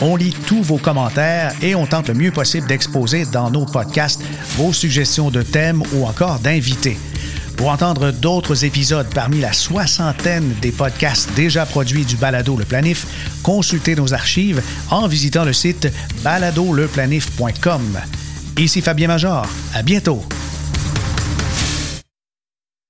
On 0.00 0.16
lit 0.16 0.34
tous 0.46 0.62
vos 0.62 0.78
commentaires 0.78 1.52
et 1.60 1.74
on 1.74 1.84
tente 1.84 2.08
le 2.08 2.14
mieux 2.14 2.30
possible 2.32 2.66
d'exposer 2.66 3.26
dans 3.26 3.50
nos 3.50 3.66
podcasts 3.66 4.22
vos 4.56 4.72
suggestions 4.72 5.30
de 5.30 5.42
thèmes 5.42 5.82
ou 5.92 6.06
encore 6.06 6.38
d'invités. 6.38 6.96
Pour 7.58 7.68
entendre 7.68 8.10
d'autres 8.10 8.64
épisodes 8.64 9.12
parmi 9.14 9.40
la 9.40 9.52
soixantaine 9.52 10.54
des 10.62 10.72
podcasts 10.72 11.28
déjà 11.34 11.66
produits 11.66 12.06
du 12.06 12.16
Balado 12.16 12.56
Le 12.56 12.64
Planif, 12.64 13.06
consultez 13.42 13.94
nos 13.94 14.14
archives 14.14 14.62
en 14.90 15.06
visitant 15.08 15.44
le 15.44 15.52
site 15.52 15.92
baladoleplanif.com. 16.24 17.98
Ici 18.56 18.80
Fabien 18.80 19.08
Major. 19.08 19.46
À 19.74 19.82
bientôt. 19.82 20.22